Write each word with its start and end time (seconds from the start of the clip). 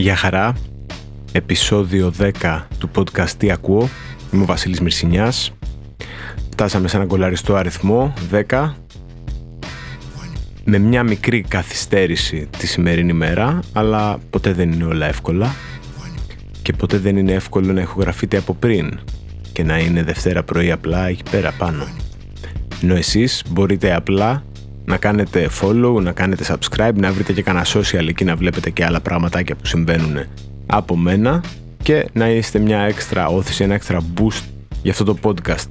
Γεια 0.00 0.16
χαρά, 0.16 0.54
επεισόδιο 1.32 2.12
10 2.42 2.66
του 2.78 2.90
podcast 2.96 3.30
«Τι 3.30 3.50
ακούω». 3.50 3.88
Είμαι 4.32 4.42
ο 4.42 4.46
Βασίλης 4.46 4.80
Μυρσινιάς. 4.80 5.52
Φτάσαμε 6.50 6.88
σε 6.88 6.96
έναν 6.96 7.08
κολλαριστό 7.08 7.54
αριθμό, 7.54 8.12
10, 8.48 8.74
με 10.64 10.78
μια 10.78 11.02
μικρή 11.02 11.40
καθυστέρηση 11.40 12.48
τη 12.58 12.66
σημερινή 12.66 13.12
μέρα, 13.12 13.60
αλλά 13.72 14.18
ποτέ 14.30 14.52
δεν 14.52 14.72
είναι 14.72 14.84
όλα 14.84 15.06
εύκολα 15.06 15.54
και 16.62 16.72
ποτέ 16.72 16.98
δεν 16.98 17.16
είναι 17.16 17.32
εύκολο 17.32 17.72
να 17.72 17.80
ηχογραφείτε 17.80 18.36
από 18.36 18.54
πριν 18.54 19.00
και 19.52 19.62
να 19.62 19.78
είναι 19.78 20.02
Δευτέρα 20.02 20.42
πρωί 20.42 20.70
απλά 20.70 21.06
εκεί 21.06 21.22
πέρα 21.30 21.52
πάνω. 21.58 21.86
Ενώ 22.82 22.94
εσείς 22.94 23.42
μπορείτε 23.48 23.94
απλά 23.94 24.44
να 24.90 24.96
κάνετε 24.96 25.48
follow, 25.60 26.02
να 26.02 26.12
κάνετε 26.12 26.44
subscribe, 26.48 26.94
να 26.94 27.12
βρείτε 27.12 27.32
και 27.32 27.42
κανένα 27.42 27.66
social 27.66 28.08
εκεί 28.08 28.24
να 28.24 28.36
βλέπετε 28.36 28.70
και 28.70 28.84
άλλα 28.84 29.00
πραγματάκια 29.00 29.54
που 29.54 29.66
συμβαίνουν 29.66 30.24
από 30.66 30.96
μένα 30.96 31.42
και 31.82 32.06
να 32.12 32.30
είστε 32.30 32.58
μια 32.58 32.78
έξτρα 32.78 33.26
όθηση, 33.26 33.64
ένα 33.64 33.74
έξτρα 33.74 34.00
boost 34.16 34.42
για 34.82 34.92
αυτό 34.92 35.04
το 35.04 35.16
podcast. 35.22 35.66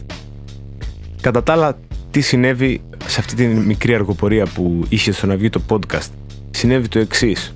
Κατά 1.22 1.44
τα 1.44 1.54
άλλα, 1.54 1.78
τι 2.12 2.22
συνέβη 2.22 2.82
σε 3.06 3.20
αυτή 3.20 3.36
τη 3.36 3.46
μικρή 3.46 3.94
αργοπορία 3.94 4.46
που 4.46 4.86
είχε 4.90 5.12
στο 5.12 5.28
να 5.28 5.36
βγει 5.36 5.50
το 5.50 5.62
podcast; 5.70 6.10
Συνέβη 6.52 6.88
το 6.88 7.00
εξής. 7.00 7.56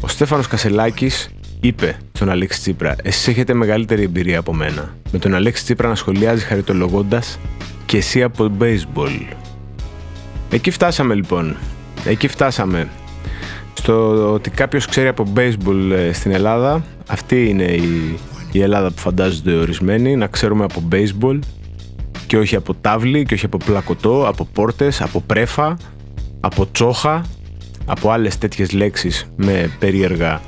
Ο 0.00 0.08
Στέφανος 0.08 0.46
Κασελάκης 0.46 1.30
είπε 1.60 1.96
στον 2.12 2.30
Αλέξη 2.30 2.60
Τσίπρα 2.60 2.96
«Εσείς 3.02 3.28
έχετε 3.28 3.54
μεγαλύτερη 3.54 4.02
εμπειρία 4.02 4.38
από 4.38 4.54
μένα». 4.54 4.94
Με 5.12 5.18
τον 5.18 5.34
Αλέξη 5.34 5.64
Τσίπρα 5.64 5.88
να 5.88 5.94
σχολιάζει 5.94 6.44
χαριτολογώντας 6.44 7.38
«Και 7.86 7.96
εσύ 7.96 8.22
από 8.22 8.50
baseball». 8.60 9.39
Εκεί 10.50 10.70
φτάσαμε 10.70 11.14
λοιπόν. 11.14 11.56
Εκεί 12.04 12.28
φτάσαμε. 12.28 12.88
Στο 13.74 14.32
ότι 14.32 14.50
κάποιος 14.50 14.86
ξέρει 14.86 15.08
από 15.08 15.32
baseball 15.36 15.90
ε, 15.92 16.12
στην 16.12 16.32
Ελλάδα. 16.32 16.84
Αυτή 17.08 17.48
είναι 17.48 17.64
η, 17.64 18.18
η 18.52 18.62
Ελλάδα 18.62 18.90
που 18.90 18.98
φαντάζονται 18.98 19.54
ορισμένοι. 19.54 20.16
Να 20.16 20.26
ξέρουμε 20.26 20.64
από 20.64 20.82
baseball 20.92 21.38
και 22.26 22.38
όχι 22.38 22.56
από 22.56 22.74
τάβλη 22.74 23.24
και 23.24 23.34
όχι 23.34 23.44
από 23.44 23.56
πλακωτό, 23.56 24.26
από 24.28 24.48
πόρτες, 24.52 25.00
από 25.00 25.20
πρέφα, 25.20 25.76
από 26.40 26.66
τσόχα, 26.72 27.24
από 27.86 28.10
άλλες 28.10 28.38
τέτοιες 28.38 28.72
λέξεις 28.72 29.30
με 29.36 29.70
περίεργα 29.78 30.40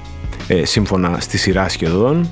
ε, 0.48 0.64
σύμφωνα 0.64 1.20
στη 1.20 1.38
σειρά 1.38 1.68
σχεδόν. 1.68 2.28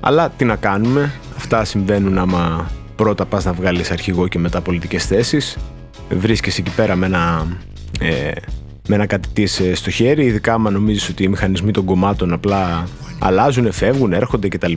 αλλά 0.00 0.30
τι 0.30 0.44
να 0.44 0.56
κάνουμε, 0.56 1.12
αυτά 1.36 1.64
συμβαίνουν 1.64 2.18
άμα 2.18 2.70
πρώτα 2.96 3.24
πας 3.24 3.44
να 3.44 3.52
βγάλεις 3.52 3.90
αρχηγό 3.90 4.28
και 4.28 4.38
μετά 4.38 4.60
πολιτικές 4.60 5.06
θέσεις 5.06 5.56
βρίσκεσαι 6.10 6.60
εκεί 6.60 6.74
πέρα 6.74 6.96
με 6.96 7.06
ένα, 7.06 7.46
ε, 8.00 8.30
με 8.88 8.94
ένα 8.94 9.06
κάτι 9.06 9.28
της 9.32 9.60
ε, 9.60 9.74
στο 9.74 9.90
χέρι, 9.90 10.24
ειδικά 10.24 10.52
άμα 10.52 10.70
νομίζεις 10.70 11.08
ότι 11.08 11.22
οι 11.22 11.28
μηχανισμοί 11.28 11.70
των 11.70 11.84
κομμάτων 11.84 12.32
απλά 12.32 12.88
αλλάζουν, 13.18 13.72
φεύγουν, 13.72 14.12
έρχονται 14.12 14.48
κτλ. 14.48 14.72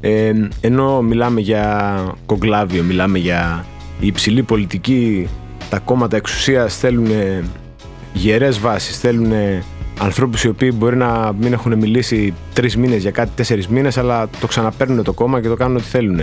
Ε, 0.00 0.32
ενώ 0.60 1.02
μιλάμε 1.02 1.40
για 1.40 1.94
κογκλάβιο, 2.26 2.82
μιλάμε 2.82 3.18
για 3.18 3.64
υψηλή 4.00 4.42
πολιτική, 4.42 5.28
τα 5.70 5.78
κόμματα 5.78 6.16
εξουσίας 6.16 6.76
θέλουν 6.76 7.08
γερές 8.12 8.58
βάσεις, 8.58 8.98
θέλουν 8.98 9.32
ανθρώπους 10.00 10.44
οι 10.44 10.48
οποίοι 10.48 10.72
μπορεί 10.74 10.96
να 10.96 11.32
μην 11.40 11.52
έχουν 11.52 11.78
μιλήσει 11.78 12.34
τρεις 12.52 12.76
μήνες 12.76 13.02
για 13.02 13.10
κάτι 13.10 13.30
τέσσερις 13.34 13.68
μήνες 13.68 13.98
αλλά 13.98 14.28
το 14.40 14.46
ξαναπαίρνουν 14.46 15.04
το 15.04 15.12
κόμμα 15.12 15.40
και 15.40 15.48
το 15.48 15.54
κάνουν 15.54 15.76
ό,τι 15.76 15.86
θέλουν. 15.86 16.20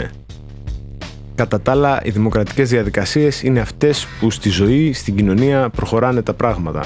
Κατά 1.37 1.61
τα 1.61 1.71
άλλα, 1.71 1.99
οι 2.03 2.09
δημοκρατικές 2.09 2.69
διαδικασίες 2.69 3.43
είναι 3.43 3.59
αυτές 3.59 4.07
που 4.19 4.31
στη 4.31 4.49
ζωή, 4.49 4.93
στην 4.93 5.15
κοινωνία 5.15 5.69
προχωράνε 5.69 6.21
τα 6.21 6.33
πράγματα. 6.33 6.85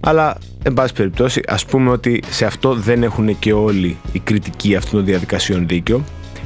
Αλλά, 0.00 0.36
εν 0.62 0.74
πάση 0.74 0.92
περιπτώσει, 0.92 1.40
ας 1.46 1.64
πούμε 1.64 1.90
ότι 1.90 2.22
σε 2.28 2.44
αυτό 2.44 2.74
δεν 2.74 3.02
έχουν 3.02 3.38
και 3.38 3.52
όλοι 3.52 3.96
οι 4.12 4.18
κριτικοί 4.18 4.76
αυτών 4.76 4.92
των 4.92 5.04
διαδικασιών 5.04 5.66
δίκιο. 5.66 6.04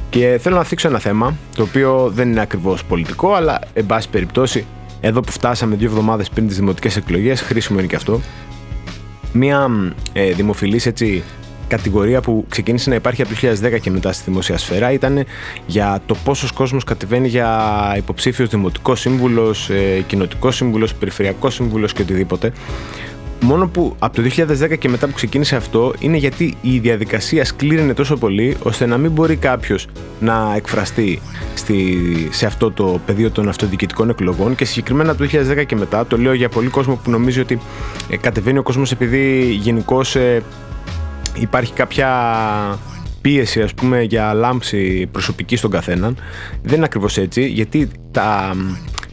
Και 0.09 0.37
θέλω 0.41 0.55
να 0.55 0.63
θίξω 0.63 0.87
ένα 0.87 0.99
θέμα, 0.99 1.35
το 1.55 1.63
οποίο 1.63 2.11
δεν 2.13 2.29
είναι 2.29 2.41
ακριβώς 2.41 2.83
πολιτικό, 2.83 3.33
αλλά, 3.33 3.59
εν 3.73 3.85
πάση 3.85 4.09
περιπτώσει, 4.09 4.65
εδώ 5.01 5.21
που 5.21 5.31
φτάσαμε 5.31 5.75
δύο 5.75 5.87
εβδομάδες 5.87 6.29
πριν 6.29 6.47
τις 6.47 6.55
δημοτικές 6.55 6.95
εκλογές, 6.95 7.41
χρήσιμο 7.41 7.79
είναι 7.79 7.87
και 7.87 7.95
αυτό. 7.95 8.21
Μία 9.33 9.69
ε, 10.13 10.31
δημοφιλής 10.31 10.85
έτσι 10.85 11.23
κατηγορία 11.71 12.21
που 12.21 12.45
ξεκίνησε 12.49 12.89
να 12.89 12.95
υπάρχει 12.95 13.21
από 13.21 13.31
το 13.31 13.37
2010 13.75 13.79
και 13.81 13.91
μετά 13.91 14.11
στη 14.11 14.23
δημόσια 14.25 14.57
σφαίρα 14.57 14.91
ήταν 14.91 15.25
για 15.65 16.01
το 16.05 16.15
πόσος 16.23 16.51
κόσμος 16.51 16.83
κατεβαίνει 16.83 17.27
για 17.27 17.49
υποψήφιος 17.97 18.49
δημοτικός 18.49 18.99
σύμβουλος, 18.99 19.69
ε, 19.69 20.03
κοινοτικός 20.07 20.55
σύμβουλος, 20.55 20.95
περιφερειακός 20.95 21.53
σύμβουλος 21.53 21.93
και 21.93 22.01
οτιδήποτε. 22.01 22.51
Μόνο 23.43 23.67
που 23.67 23.95
από 23.99 24.15
το 24.15 24.21
2010 24.21 24.75
και 24.75 24.89
μετά 24.89 25.07
που 25.07 25.13
ξεκίνησε 25.13 25.55
αυτό 25.55 25.93
είναι 25.99 26.17
γιατί 26.17 26.57
η 26.61 26.79
διαδικασία 26.79 27.45
σκλήρινε 27.45 27.93
τόσο 27.93 28.17
πολύ 28.17 28.57
ώστε 28.63 28.85
να 28.85 28.97
μην 28.97 29.11
μπορεί 29.11 29.35
κάποιος 29.35 29.87
να 30.19 30.53
εκφραστεί 30.55 31.21
στη, 31.55 31.97
σε 32.31 32.45
αυτό 32.45 32.71
το 32.71 32.99
πεδίο 33.05 33.31
των 33.31 33.49
αυτοδιοικητικών 33.49 34.09
εκλογών 34.09 34.55
και 34.55 34.65
συγκεκριμένα 34.65 35.11
από 35.11 35.23
το 35.23 35.29
2010 35.59 35.65
και 35.65 35.75
μετά. 35.75 36.05
Το 36.05 36.17
λέω 36.17 36.33
για 36.33 36.49
πολύ 36.49 36.67
κόσμο 36.67 36.99
που 37.03 37.09
νομίζει 37.09 37.39
ότι 37.39 37.59
ε, 38.09 38.17
κατεβαίνει 38.17 38.57
ο 38.57 38.63
κόσμος 38.63 38.91
επειδή 38.91 39.51
γενικώς 39.61 40.15
ε, 40.15 40.41
υπάρχει 41.39 41.73
κάποια 41.73 42.09
πίεση 43.21 43.61
ας 43.61 43.73
πούμε 43.73 44.01
για 44.01 44.33
λάμψη 44.33 45.07
προσωπική 45.11 45.55
στον 45.55 45.71
καθέναν. 45.71 46.17
Δεν 46.61 46.75
είναι 46.75 46.85
ακριβώς 46.85 47.17
έτσι 47.17 47.47
γιατί 47.47 47.89
τα 48.11 48.55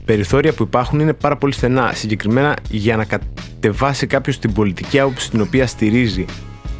περιθώρια 0.05 0.53
που 0.53 0.63
υπάρχουν 0.63 1.01
είναι 1.01 1.13
πάρα 1.13 1.37
πολύ 1.37 1.53
στενά. 1.53 1.93
Συγκεκριμένα 1.95 2.57
για 2.71 2.97
να 2.97 3.05
κατεβάσει 3.05 4.07
κάποιος 4.07 4.39
την 4.39 4.53
πολιτική 4.53 5.01
άποψη 5.01 5.31
την 5.31 5.41
οποία 5.41 5.67
στηρίζει 5.67 6.25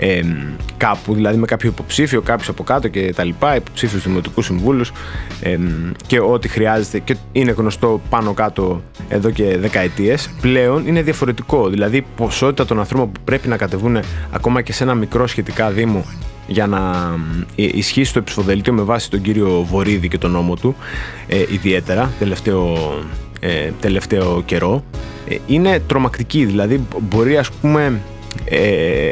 ε, 0.01 0.21
κάπου, 0.77 1.15
δηλαδή 1.15 1.39
με 1.39 1.47
κάποιο 1.47 1.69
υποψήφιο, 1.69 2.21
κάποιος 2.21 2.49
από 2.49 2.63
κάτω 2.63 2.89
και 2.89 3.13
τα 3.17 3.25
λοιπά, 3.25 3.57
υποψήφιου 3.57 3.99
δημοτικούς 3.99 4.45
συμβούλους 4.45 4.93
ε, 5.41 5.59
και 6.07 6.21
ό,τι 6.21 6.49
χρειάζεται 6.49 6.99
και 6.99 7.17
είναι 7.33 7.51
γνωστό 7.51 8.01
πάνω 8.11 8.33
κάτω 8.33 8.83
εδώ 9.09 9.31
και 9.31 9.57
δεκαετίες. 9.59 10.31
Πλέον 10.41 10.87
είναι 10.87 11.03
διαφορετικό. 11.03 11.69
Δηλαδή, 11.69 11.97
η 11.97 12.05
ποσότητα 12.17 12.65
των 12.65 12.79
ανθρώπων 12.79 13.13
που 13.13 13.21
πρέπει 13.25 13.49
να 13.49 13.57
κατεβούν 13.57 13.99
ακόμα 14.31 14.63
και 14.63 14.73
σε 14.73 14.83
ένα 14.83 14.95
μικρό 14.95 15.27
σχετικά 15.27 15.71
δήμο 15.71 16.05
για 16.47 16.67
να 16.67 17.15
ισχύσει 17.55 18.13
το 18.13 18.23
ψηφοδέλτιο 18.23 18.73
με 18.73 18.83
βάση 18.83 19.11
τον 19.11 19.23
κύριο 19.23 19.67
Βορύδη 19.71 20.09
και 20.09 20.19
τον 20.19 20.31
νόμο 20.31 20.55
του, 20.55 20.77
ε, 21.27 21.45
ιδιαίτερα 21.53 22.13
τελευταίο, 22.19 22.77
ε, 23.41 23.71
τελευταίο 23.81 24.43
καιρό, 24.43 24.85
ε, 25.29 25.37
είναι 25.47 25.81
τρομακτική. 25.87 26.45
Δηλαδή, 26.45 26.87
μπορεί 27.01 27.37
ας 27.37 27.51
πούμε 27.51 28.01
ε, 28.45 29.11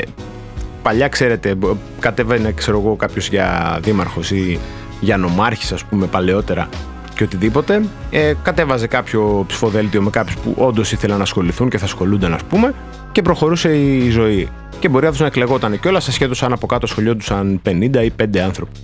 παλιά, 0.86 1.08
ξέρετε, 1.08 1.54
κατέβαινε 1.98 2.52
ξέρω 2.52 2.78
εγώ 2.78 2.96
κάποιος 2.96 3.28
για 3.28 3.78
δήμαρχος 3.82 4.30
ή 4.30 4.58
για 5.00 5.16
νομάρχης 5.16 5.72
ας 5.72 5.84
πούμε 5.84 6.06
παλαιότερα 6.06 6.68
και 7.14 7.22
οτιδήποτε, 7.22 7.82
ε, 8.10 8.32
κατέβαζε 8.42 8.86
κάποιο 8.86 9.44
ψηφοδέλτιο 9.46 10.02
με 10.02 10.10
κάποιους 10.10 10.36
που 10.36 10.54
όντως 10.56 10.92
ήθελαν 10.92 11.16
να 11.16 11.22
ασχοληθούν 11.22 11.68
και 11.68 11.78
θα 11.78 11.84
ασχολούνταν 11.84 12.34
ας 12.34 12.42
πούμε 12.42 12.74
και 13.12 13.22
προχωρούσε 13.22 13.76
η 13.76 14.10
ζωή. 14.10 14.48
Και 14.78 14.88
μπορεί 14.88 15.04
αυτός 15.04 15.20
να 15.20 15.26
εκλεγόταν 15.26 15.80
κιόλας 15.80 16.08
ασχέτω 16.08 16.46
αν 16.46 16.52
από 16.52 16.66
κάτω 16.66 16.86
σχολιόντουσαν 16.86 17.60
50 17.64 18.04
ή 18.04 18.10
5 18.10 18.38
άνθρωποι. 18.38 18.78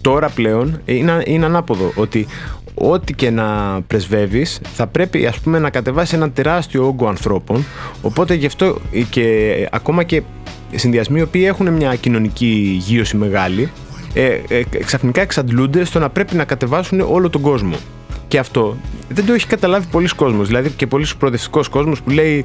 Τώρα 0.00 0.28
πλέον 0.28 0.80
είναι, 0.84 1.22
είναι 1.24 1.44
ανάποδο 1.44 1.92
ότι 1.94 2.26
ό,τι 2.74 3.14
και 3.14 3.30
να 3.30 3.78
πρεσβεύεις 3.86 4.60
θα 4.74 4.86
πρέπει 4.86 5.26
ας 5.26 5.38
πούμε 5.38 5.58
να 5.58 5.70
κατεβάσεις 5.70 6.12
ένα 6.12 6.30
τεράστιο 6.30 6.86
όγκο 6.86 7.08
ανθρώπων 7.08 7.64
οπότε 8.02 8.34
γι' 8.34 8.46
αυτό 8.46 8.78
και 9.10 9.68
ακόμα 9.70 10.02
και 10.02 10.22
συνδυασμοί 10.74 11.18
οι 11.18 11.22
οποίοι 11.22 11.44
έχουν 11.46 11.72
μια 11.72 11.94
κοινωνική 11.94 12.76
γύρωση 12.80 13.16
μεγάλη 13.16 13.70
ε, 14.14 14.40
ε, 14.48 14.62
ξαφνικά 14.84 15.20
εξαντλούνται 15.20 15.84
στο 15.84 15.98
να 15.98 16.10
πρέπει 16.10 16.36
να 16.36 16.44
κατεβάσουν 16.44 17.00
όλο 17.00 17.30
τον 17.30 17.40
κόσμο. 17.40 17.76
Και 18.28 18.38
αυτό 18.38 18.76
δεν 19.08 19.26
το 19.26 19.32
έχει 19.32 19.46
καταλάβει 19.46 19.86
πολλοί 19.90 20.08
κόσμος. 20.08 20.46
Δηλαδή 20.46 20.70
και 20.70 20.86
πολύ 20.86 21.06
προοδευτικό 21.18 21.60
κόσμος 21.70 22.02
που 22.02 22.10
λέει 22.10 22.44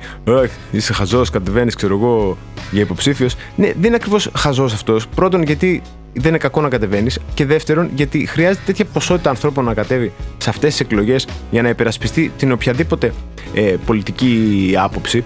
Είσαι 0.71 0.94
χαζός, 0.94 1.29
κατεβαίνεις, 1.29 1.75
ξέρω 1.75 1.95
εγώ, 1.95 2.38
για 2.71 2.81
υποψήφιος. 2.81 3.35
Ναι, 3.56 3.65
δεν 3.65 3.83
είναι 3.83 3.95
ακριβώς 3.95 4.30
χαζός 4.35 4.73
αυτός. 4.73 5.07
Πρώτον, 5.07 5.44
γιατί 5.44 5.81
δεν 6.13 6.30
είναι 6.30 6.38
κακό 6.38 6.62
να 6.62 6.69
κατεβαίνεις. 6.69 7.19
Και 7.33 7.45
δεύτερον, 7.45 7.89
γιατί 7.95 8.25
χρειάζεται 8.25 8.62
τέτοια 8.65 8.85
ποσότητα 8.85 9.30
ανθρώπων 9.30 9.65
να 9.65 9.73
κατέβει 9.73 10.12
σε 10.38 10.50
αυτές 10.50 10.69
τις 10.69 10.80
εκλογές 10.80 11.27
για 11.51 11.62
να 11.62 11.69
υπερασπιστεί 11.69 12.31
την 12.38 12.51
οποιαδήποτε 12.51 13.13
ε, 13.53 13.75
πολιτική 13.85 14.73
άποψη 14.77 15.23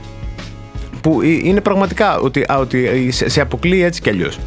που 1.02 1.22
είναι 1.22 1.62
πραγματικά 1.62 2.18
ότι, 2.18 2.42
α, 2.42 2.58
ότι 2.60 3.10
σε 3.12 3.42
αποκλείει 3.42 3.82
έτσι 3.86 4.02
κι 4.02 4.10
αλλιώς. 4.10 4.40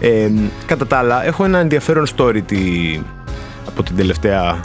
Ε, 0.00 0.30
κατά 0.66 0.86
τα 0.86 0.98
άλλα, 0.98 1.26
έχω 1.26 1.44
ένα 1.44 1.58
ενδιαφέρον 1.58 2.06
story 2.16 2.40
τη, 2.46 2.58
από 3.66 3.82
την 3.82 3.96
τελευταία 3.96 4.60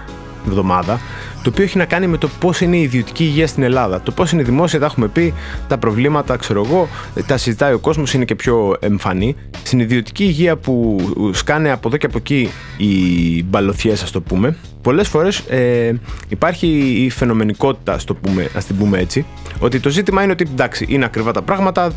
εβδομάδα 0.48 1.00
το 1.45 1.51
οποίο 1.51 1.63
έχει 1.63 1.77
να 1.77 1.86
κάνει 1.86 2.07
με 2.07 2.18
το 2.18 2.30
πώς 2.39 2.62
είναι 2.62 2.77
η 2.77 2.81
ιδιωτική 2.81 3.24
υγεία 3.24 3.47
στην 3.47 3.63
Ελλάδα. 3.63 4.01
Το 4.01 4.12
πώς 4.12 4.31
είναι 4.31 4.44
δημόσια, 4.44 4.80
τα 4.80 4.86
έχουμε 4.86 5.07
πει, 5.07 5.33
τα 5.68 5.77
προβλήματα, 5.77 6.36
ξέρω 6.36 6.63
εγώ, 6.65 6.88
τα 7.27 7.38
συζητάει 7.38 7.74
ο 7.74 7.80
κόσμος, 7.80 8.13
είναι 8.13 8.25
και 8.25 8.36
πιο 8.36 8.75
εμφανή. 8.80 9.36
Στην 9.63 9.80
ιδιωτική 9.80 10.24
υγεία 10.24 10.57
που 10.57 10.97
σκάνε 11.33 11.71
από 11.71 11.88
εδώ 11.88 11.97
και 11.97 12.06
από 12.06 12.18
εκεί 12.18 12.50
οι 12.77 13.44
μπαλωθιέ, 13.44 13.92
ας 13.92 14.12
το 14.12 14.21
πούμε, 14.21 14.56
πολλές 14.81 15.07
φορές 15.07 15.38
ε, 15.39 16.00
υπάρχει 16.30 16.68
η 17.06 17.09
φαινομενικότητα, 17.09 17.94
ας, 17.94 18.03
το 18.03 18.15
πούμε, 18.15 18.50
ας 18.56 18.65
την 18.65 18.77
πούμε 18.77 19.00
έτσι, 19.00 19.25
ότι 19.59 19.80
το 19.80 19.89
ζήτημα 19.89 20.24
είναι 20.24 20.31
ότι 20.31 20.45
εντάξει, 20.51 20.86
είναι 20.89 21.06
ακριβά 21.06 21.31
τα 21.31 21.42
πράγματα, 21.42 21.92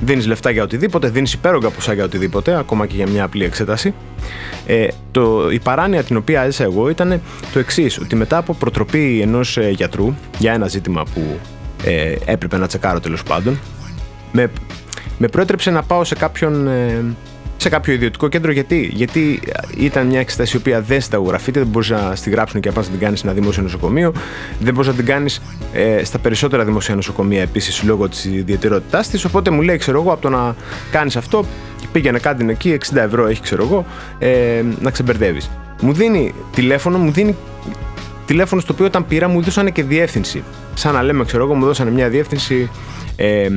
δίνεις 0.00 0.26
λεφτά 0.26 0.50
για 0.50 0.62
οτιδήποτε, 0.62 1.08
δίνεις 1.08 1.32
υπέρογκα 1.32 1.70
ποσά 1.70 1.92
για 1.92 2.04
οτιδήποτε, 2.04 2.58
ακόμα 2.58 2.86
και 2.86 2.94
για 2.96 3.08
μια 3.08 3.24
απλή 3.24 3.44
εξέταση. 3.44 3.94
Ε, 4.66 4.86
το, 5.10 5.50
η 5.50 5.58
παράνοια 5.58 6.02
την 6.02 6.16
οποία 6.16 6.42
έζησα 6.42 6.64
εγώ 6.64 6.88
ήταν 6.88 7.20
το 7.52 7.58
εξής, 7.58 7.98
ότι 7.98 8.16
μετά 8.16 8.36
από 8.36 8.54
προτροπή 8.54 9.20
ενός 9.20 9.56
ε, 9.56 9.70
γιατρού 9.70 10.14
για 10.38 10.52
ένα 10.52 10.68
ζήτημα 10.68 11.02
που 11.14 11.38
ε, 11.84 12.14
έπρεπε 12.24 12.56
να 12.56 12.66
τσεκάρω 12.66 13.00
τέλος 13.00 13.22
πάντων, 13.22 13.58
με, 14.32 14.50
με 15.18 15.28
προέτρεψε 15.28 15.70
να 15.70 15.82
πάω 15.82 16.04
σε 16.04 16.14
κάποιον 16.14 16.68
ε, 16.68 17.04
σε 17.60 17.68
κάποιο 17.68 17.92
ιδιωτικό 17.92 18.28
κέντρο. 18.28 18.52
Γιατί, 18.52 18.90
γιατί 18.94 19.40
ήταν 19.76 20.06
μια 20.06 20.20
εξετάση 20.20 20.56
η 20.56 20.58
οποία 20.58 20.80
δεν 20.80 21.00
συνταγογραφείται, 21.00 21.60
δεν 21.60 21.68
μπορείς 21.68 21.90
να 21.90 22.14
στη 22.14 22.30
γράψουν 22.30 22.60
και 22.60 22.70
να 22.74 22.82
την 22.82 22.98
κάνεις 22.98 23.20
σε 23.20 23.26
ένα 23.26 23.34
δημόσιο 23.34 23.62
νοσοκομείο. 23.62 24.12
Δεν 24.60 24.74
μπορείς 24.74 24.88
να 24.88 24.94
την 24.94 25.04
κάνεις 25.04 25.42
ε, 25.72 26.04
στα 26.04 26.18
περισσότερα 26.18 26.64
δημόσια 26.64 26.94
νοσοκομεία 26.94 27.42
επίσης 27.42 27.82
λόγω 27.82 28.08
της 28.08 28.24
ιδιαιτερότητάς 28.24 29.08
της. 29.08 29.24
Οπότε 29.24 29.50
μου 29.50 29.62
λέει, 29.62 29.76
ξέρω 29.76 30.00
εγώ, 30.00 30.12
από 30.12 30.22
το 30.22 30.28
να 30.28 30.56
κάνεις 30.90 31.16
αυτό, 31.16 31.44
πήγαινε 31.92 32.18
κάτι 32.18 32.46
εκεί, 32.48 32.78
60 32.92 32.96
ευρώ 32.96 33.26
έχει, 33.26 33.42
ξέρω 33.42 33.62
εγώ, 33.64 33.86
ε, 34.18 34.62
να 34.80 34.90
ξεμπερδεύεις. 34.90 35.50
Μου 35.80 35.92
δίνει 35.92 36.34
τηλέφωνο, 36.54 36.98
μου 36.98 37.10
δίνει 37.10 37.36
τηλέφωνο 38.26 38.60
στο 38.60 38.72
οποίο 38.72 38.86
όταν 38.86 39.06
πήρα 39.06 39.28
μου 39.28 39.42
δώσανε 39.42 39.70
και 39.70 39.82
διεύθυνση. 39.82 40.42
Σαν 40.74 40.94
να 40.94 41.02
λέμε, 41.02 41.24
ξέρω 41.24 41.44
εγώ, 41.44 41.54
μου 41.54 41.64
δώσανε 41.64 41.90
μια 41.90 42.08
διεύθυνση. 42.08 42.70
Ε, 43.16 43.48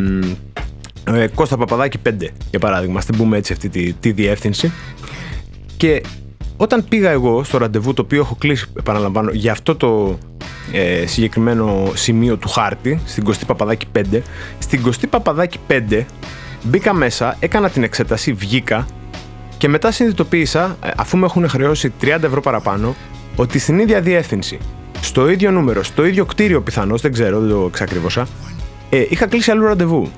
ε, 1.14 1.28
Κώστα 1.28 1.58
Παπαδάκη 1.58 1.98
5 2.10 2.12
για 2.50 2.60
παράδειγμα, 2.60 2.98
ας 2.98 3.06
την 3.06 3.18
πούμε 3.18 3.38
έτσι 3.38 3.54
αυτή 3.54 3.70
τη, 3.70 3.94
τη 3.94 4.12
διεύθυνση 4.12 4.72
και 5.78 6.02
όταν 6.58 6.86
πήγα 6.90 7.10
εγώ 7.10 7.44
στο 7.44 7.58
ραντεβού 7.58 7.94
το 7.94 8.02
οποίο 8.02 8.20
έχω 8.20 8.36
κλείσει 8.36 8.66
επαναλαμβάνω 8.78 9.32
για 9.32 9.52
αυτό 9.52 9.76
το 9.76 10.18
ε, 10.72 11.06
συγκεκριμένο 11.06 11.92
σημείο 11.94 12.38
του 12.38 12.50
χάρτη 12.50 13.00
στην 13.06 13.24
Κωστή 13.24 13.46
Παπαδάκη 13.46 13.88
5 13.96 14.20
στην 14.60 14.82
Κωστή 14.82 15.08
Παπαδάκη 15.08 15.58
5 15.68 16.04
μπήκα 16.64 16.94
μέσα, 16.94 17.38
έκανα 17.40 17.70
την 17.70 17.84
εξέταση, 17.84 18.34
βγήκα 18.34 18.86
και 19.58 19.68
μετά 19.68 19.92
συνειδητοποίησα 19.92 20.78
ε, 20.84 20.90
αφού 20.98 21.18
με 21.18 21.26
έχουν 21.26 21.50
χρεώσει 21.50 21.94
30 22.02 22.06
ευρώ 22.06 22.42
παραπάνω 22.42 22.96
ότι 23.36 23.60
στην 23.60 23.80
ίδια 23.80 24.02
διεύθυνση 24.02 24.58
στο 25.02 25.30
ίδιο 25.30 25.52
νούμερο, 25.52 25.84
στο 25.84 26.06
ίδιο 26.06 26.26
κτίριο 26.26 26.62
πιθανώς, 26.62 27.02
δεν 27.02 27.12
ξέρω, 27.12 27.40
δεν 27.40 27.50
το 27.50 27.66
εξακρίβωσα, 27.68 28.28
ε, 28.90 29.06
είχα 29.10 29.28
κλείσει 29.28 29.52
αλλού 29.52 29.66
ραντεβού. 29.66 30.12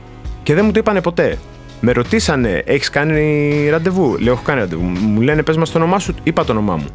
Και 0.44 0.54
δεν 0.54 0.66
μου 0.66 0.72
το 0.72 0.80
είπανε 0.80 1.02
ποτέ. 1.02 1.38
Με 1.82 1.92
ρωτήσανε, 1.92 2.64
έχεις 2.66 2.90
κάνει 2.90 3.68
ραντεβού; 3.70 4.18
Λέω, 4.20 4.34
έχω 4.34 4.42
κάνει 4.46 4.60
ραντεβού. 4.60 4.84
Μου 4.84 5.22
λένε, 5.22 5.44
πες 5.44 5.58
μας 5.58 5.72
το 5.72 5.78
όνομά 5.78 6.00
σου. 6.00 6.16
Είπα 6.24 6.46
το 6.46 6.52
όνομά 6.52 6.76
μου. 6.76 6.88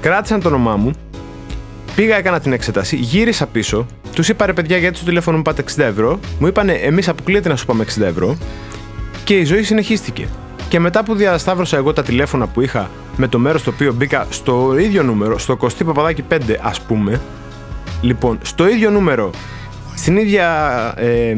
Κράτησαν 0.00 0.40
το 0.40 0.48
όνομά 0.48 0.76
μου. 0.76 0.92
Πήγα, 1.94 2.16
έκανα 2.16 2.40
την 2.40 2.52
εξέταση. 2.52 2.96
Γύρισα 2.96 3.46
πίσω. 3.46 3.86
Τους 4.14 4.28
είπα, 4.28 4.46
ρε 4.46 4.52
παιδιά, 4.52 4.76
γιατί 4.76 4.96
στο 4.96 5.06
τηλέφωνο 5.06 5.36
μου 5.36 5.42
πάτε 5.42 5.64
60 5.76 5.78
ευρώ; 5.78 6.18
Μου 6.38 6.46
είπανε, 6.46 6.72
εμείς 6.72 7.08
αποκλείεται 7.08 7.48
να 7.48 7.56
σου 7.56 7.66
πάμε 7.66 7.84
60 7.98 8.02
ευρώ; 8.02 8.36
Και 9.24 9.38
η 9.38 9.44
ζωή 9.44 9.62
συνεχίστηκε. 9.62 10.28
Και 10.68 10.80
μετά 10.80 11.04
που 11.04 11.14
διασταύρωσα 11.14 11.76
εγώ 11.76 11.92
τα 11.92 12.02
τηλέφωνα 12.02 12.46
που 12.46 12.60
είχα 12.60 12.90
με 13.16 13.28
το 13.28 13.38
μέρος 13.38 13.60
στο 13.60 13.70
οποίο 13.70 13.92
μπήκα 13.92 14.26
στο 14.30 14.78
ίδιο 14.78 15.02
νούμερο, 15.02 15.38
στο 15.38 15.56
Κωστή 15.56 15.84
Παπαδάκι 15.84 16.24
5, 16.28 16.36
ας 16.62 16.80
πούμε. 16.80 17.20
Λοιπόν, 18.00 18.38
στο 18.42 18.68
ίδιο 18.68 18.90
νούμερο 18.90 19.30
στην 19.98 20.16
ίδια, 20.16 20.48
ε, 20.96 21.34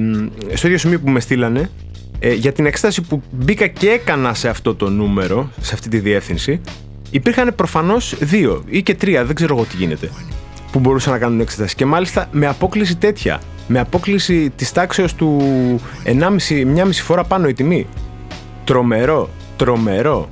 στο 0.55 0.67
ίδιο 0.67 0.79
σημείο 0.79 1.01
που 1.01 1.11
με 1.11 1.21
στείλανε, 1.21 1.71
ε, 2.19 2.33
για 2.33 2.53
την 2.53 2.67
εξέταση 2.67 3.03
που 3.03 3.23
μπήκα 3.31 3.67
και 3.67 3.89
έκανα 3.89 4.35
σε 4.35 4.49
αυτό 4.49 4.75
το 4.75 4.91
νούμερο, 4.91 5.51
σε 5.61 5.75
αυτή 5.75 5.89
τη 5.89 5.99
διεύθυνση, 5.99 6.61
υπήρχαν 7.11 7.55
προφανώς 7.55 8.17
δύο 8.21 8.65
ή 8.67 8.83
και 8.83 8.95
τρία, 8.95 9.25
δεν 9.25 9.35
ξέρω 9.35 9.57
εγώ 9.57 9.65
τι 9.65 9.77
γίνεται, 9.77 10.11
που 10.73 10.79
μπορούσαν 10.79 11.13
να 11.13 11.19
κάνουν 11.19 11.41
εξέταση. 11.41 11.75
Και 11.75 11.85
μάλιστα 11.85 12.29
με 12.33 12.47
απόκληση 12.47 12.97
τέτοια. 12.97 13.41
Με 13.67 13.79
απόκληση 13.79 14.51
της 14.57 14.73
τάξεως 14.73 15.15
του 15.15 15.41
1,5, 16.05 16.65
μια 16.65 16.85
μισή 16.85 17.03
φορά 17.03 17.25
πάνω 17.25 17.49
η 17.49 17.53
τιμή. 17.53 17.87
Τρομερό, 18.65 19.31
τρομερό. 19.57 20.29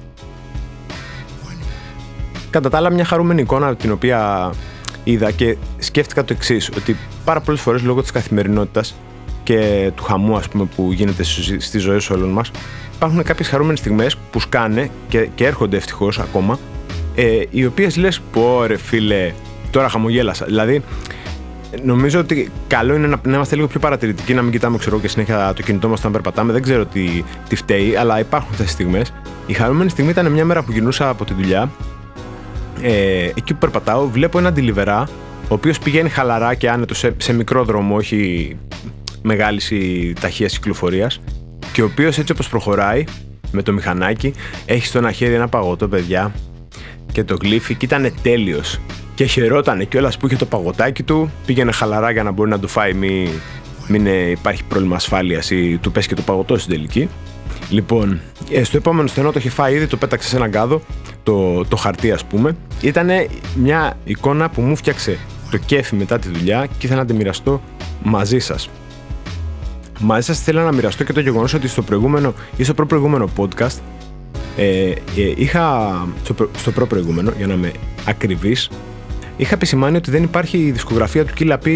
Κατά 2.51 2.69
τα 2.69 2.77
άλλα, 2.77 2.91
μια 2.91 3.05
χαρούμενη 3.05 3.41
εικόνα 3.41 3.77
την 3.77 3.93
οποία 3.93 4.51
είδα 5.13 5.31
και 5.31 5.57
σκέφτηκα 5.79 6.25
το 6.25 6.33
εξής, 6.37 6.71
ότι 6.77 6.97
πάρα 7.25 7.41
πολλές 7.41 7.61
φορές 7.61 7.83
λόγω 7.83 8.01
της 8.01 8.11
καθημερινότητας 8.11 8.95
και 9.43 9.91
του 9.95 10.03
χαμού 10.03 10.37
ας 10.37 10.49
πούμε, 10.49 10.65
που 10.77 10.93
γίνεται 10.93 11.23
στι 11.59 11.79
ζωέ 11.79 12.01
όλων 12.11 12.29
μας, 12.29 12.51
υπάρχουν 12.95 13.23
κάποιες 13.23 13.49
χαρούμενες 13.49 13.79
στιγμές 13.79 14.17
που 14.17 14.41
σκάνε 14.41 14.91
και, 15.09 15.29
και 15.35 15.47
έρχονται 15.47 15.77
ευτυχώς 15.77 16.19
ακόμα, 16.19 16.59
ε, 17.15 17.43
οι 17.51 17.67
οποίες 17.67 17.97
λες, 17.97 18.21
πω 18.33 18.65
ρε 18.67 18.77
φίλε, 18.77 19.33
τώρα 19.71 19.89
χαμογέλασα. 19.89 20.45
Δηλαδή, 20.45 20.83
νομίζω 21.83 22.21
ότι 22.21 22.51
καλό 22.67 22.95
είναι 22.95 23.07
να, 23.07 23.21
να 23.25 23.35
είμαστε 23.35 23.55
λίγο 23.55 23.67
πιο 23.67 23.81
παρατηρητικοί, 23.81 24.35
να 24.35 24.43
μην 24.43 24.53
κοιτάμε 24.53 24.79
ξέρω, 24.79 25.01
και 25.01 25.09
συνέχεια 25.09 25.53
το 25.57 25.63
κινητό 25.63 25.89
μας 25.89 25.99
όταν 25.99 26.13
περπατάμε. 26.13 26.53
Δεν 26.53 26.63
ξέρω 26.63 26.87
τι, 26.87 27.25
τι 27.49 27.57
φταίει, 27.57 27.97
αλλά 27.97 28.19
υπάρχουν 28.19 28.51
αυτές 28.51 28.65
τις 28.67 28.75
στιγμές. 28.75 29.13
Η 29.47 29.53
χαρούμενη 29.53 29.91
στιγμή 29.91 30.11
ήταν 30.11 30.33
μια 30.33 30.45
μέρα 30.45 30.63
που 30.63 30.73
γινούσα 30.73 31.09
από 31.09 31.25
τη 31.25 31.35
δουλειά 31.35 31.71
ε, 32.83 33.25
εκεί 33.25 33.53
που 33.53 33.59
περπατάω, 33.59 34.09
βλέπω 34.09 34.39
έναν 34.39 34.55
τηλιβερά, 34.55 35.09
ο 35.49 35.55
οποίος 35.55 35.79
πηγαίνει 35.79 36.09
χαλαρά 36.09 36.55
και 36.55 36.71
άνετο 36.71 36.95
σε, 36.95 37.15
σε 37.17 37.33
μικρό 37.33 37.65
δρόμο, 37.65 37.97
όχι 37.97 38.57
μεγάλη 39.23 39.61
ή 39.71 40.13
ταχεία 40.13 40.47
κυκλοφορίας. 40.47 41.21
Και 41.73 41.83
ο 41.83 41.85
οποίος 41.85 42.19
έτσι 42.19 42.33
όπως 42.33 42.49
προχωράει 42.49 43.05
με 43.53 43.63
το 43.63 43.73
μηχανάκι, 43.73 44.35
έχει 44.67 44.87
στο 44.87 44.99
ένα 44.99 45.13
χέρι 45.13 45.35
ένα 45.35 45.49
παγωτό, 45.49 45.89
παιδιά, 45.89 46.33
και 47.13 47.25
το 47.25 47.37
γλύφει 47.41 47.75
και 47.75 47.85
ήταν 47.85 48.13
τέλειος. 48.23 48.81
Και 49.15 49.25
χαιρότανε 49.25 49.85
κιόλας 49.85 50.17
που 50.19 50.27
είχε 50.27 50.37
το 50.37 50.47
παγωτάκι 50.47 51.03
του, 51.03 51.31
πήγαινε 51.47 51.73
χαλαρά 51.73 52.11
για 52.11 52.23
να 52.23 52.31
μπορεί 52.31 52.51
να 52.51 52.59
του 52.59 52.69
φάει, 52.69 52.95
μην, 52.95 53.29
μην 53.89 54.07
υπάρχει 54.31 54.65
πρόβλημα 54.65 54.97
ασφάλειας 54.97 55.51
ή 55.51 55.79
του 55.83 55.93
πέσει 55.93 56.09
και 56.09 56.15
το 56.15 56.23
παγωτό 56.23 56.59
στην 56.59 56.75
τελική. 56.75 57.09
Λοιπόν, 57.71 58.21
ε, 58.51 58.65
στο 58.65 58.77
επόμενο 58.77 59.09
στενό 59.09 59.33
το 59.33 59.39
είχε 59.39 59.51
φάει 59.51 59.75
ήδη, 59.75 59.87
το 59.87 59.97
πέταξε 59.97 60.29
σε 60.29 60.37
έναν 60.37 60.51
κάδο, 60.51 60.81
το, 61.23 61.65
το 61.65 61.77
χαρτί 61.77 62.13
ας 62.13 62.25
πούμε. 62.25 62.57
Ήταν 62.81 63.09
μια 63.55 63.97
εικόνα 64.05 64.49
που 64.49 64.61
μου 64.61 64.77
φτιάξε 64.77 65.19
το 65.51 65.57
κέφι 65.57 65.95
μετά 65.95 66.19
τη 66.19 66.29
δουλειά 66.29 66.67
και 66.67 66.87
ήθελα 66.87 67.01
να 67.01 67.07
τη 67.07 67.15
μοιραστώ 67.15 67.63
μαζί 68.03 68.39
σας. 68.39 68.71
Μαζί 70.01 70.27
σας 70.27 70.41
θέλω 70.41 70.63
να 70.63 70.73
μοιραστώ 70.73 71.05
και 71.05 71.13
το 71.13 71.21
γεγονός 71.21 71.55
ότι 71.55 71.69
στο 71.69 71.83
προηγούμενο 71.83 72.35
ή 72.57 72.65
στο 72.65 72.75
προ-προηγούμενο 72.75 73.29
podcast 73.37 73.79
ε, 74.57 74.91
ε, 74.91 74.95
είχα. 75.37 76.07
στο, 76.25 76.51
στο 76.57 76.71
προ-προηγούμενο, 76.71 77.33
για 77.37 77.47
να 77.47 77.55
είμαι 77.55 77.73
ακριβής, 78.05 78.71
είχα 79.37 79.55
επισημάνει 79.55 79.97
ότι 79.97 80.11
δεν 80.11 80.23
υπάρχει 80.23 80.59
η 80.59 80.71
δισκογραφία 80.71 81.25
του 81.25 81.33
Killa 81.39 81.57
P 81.65 81.69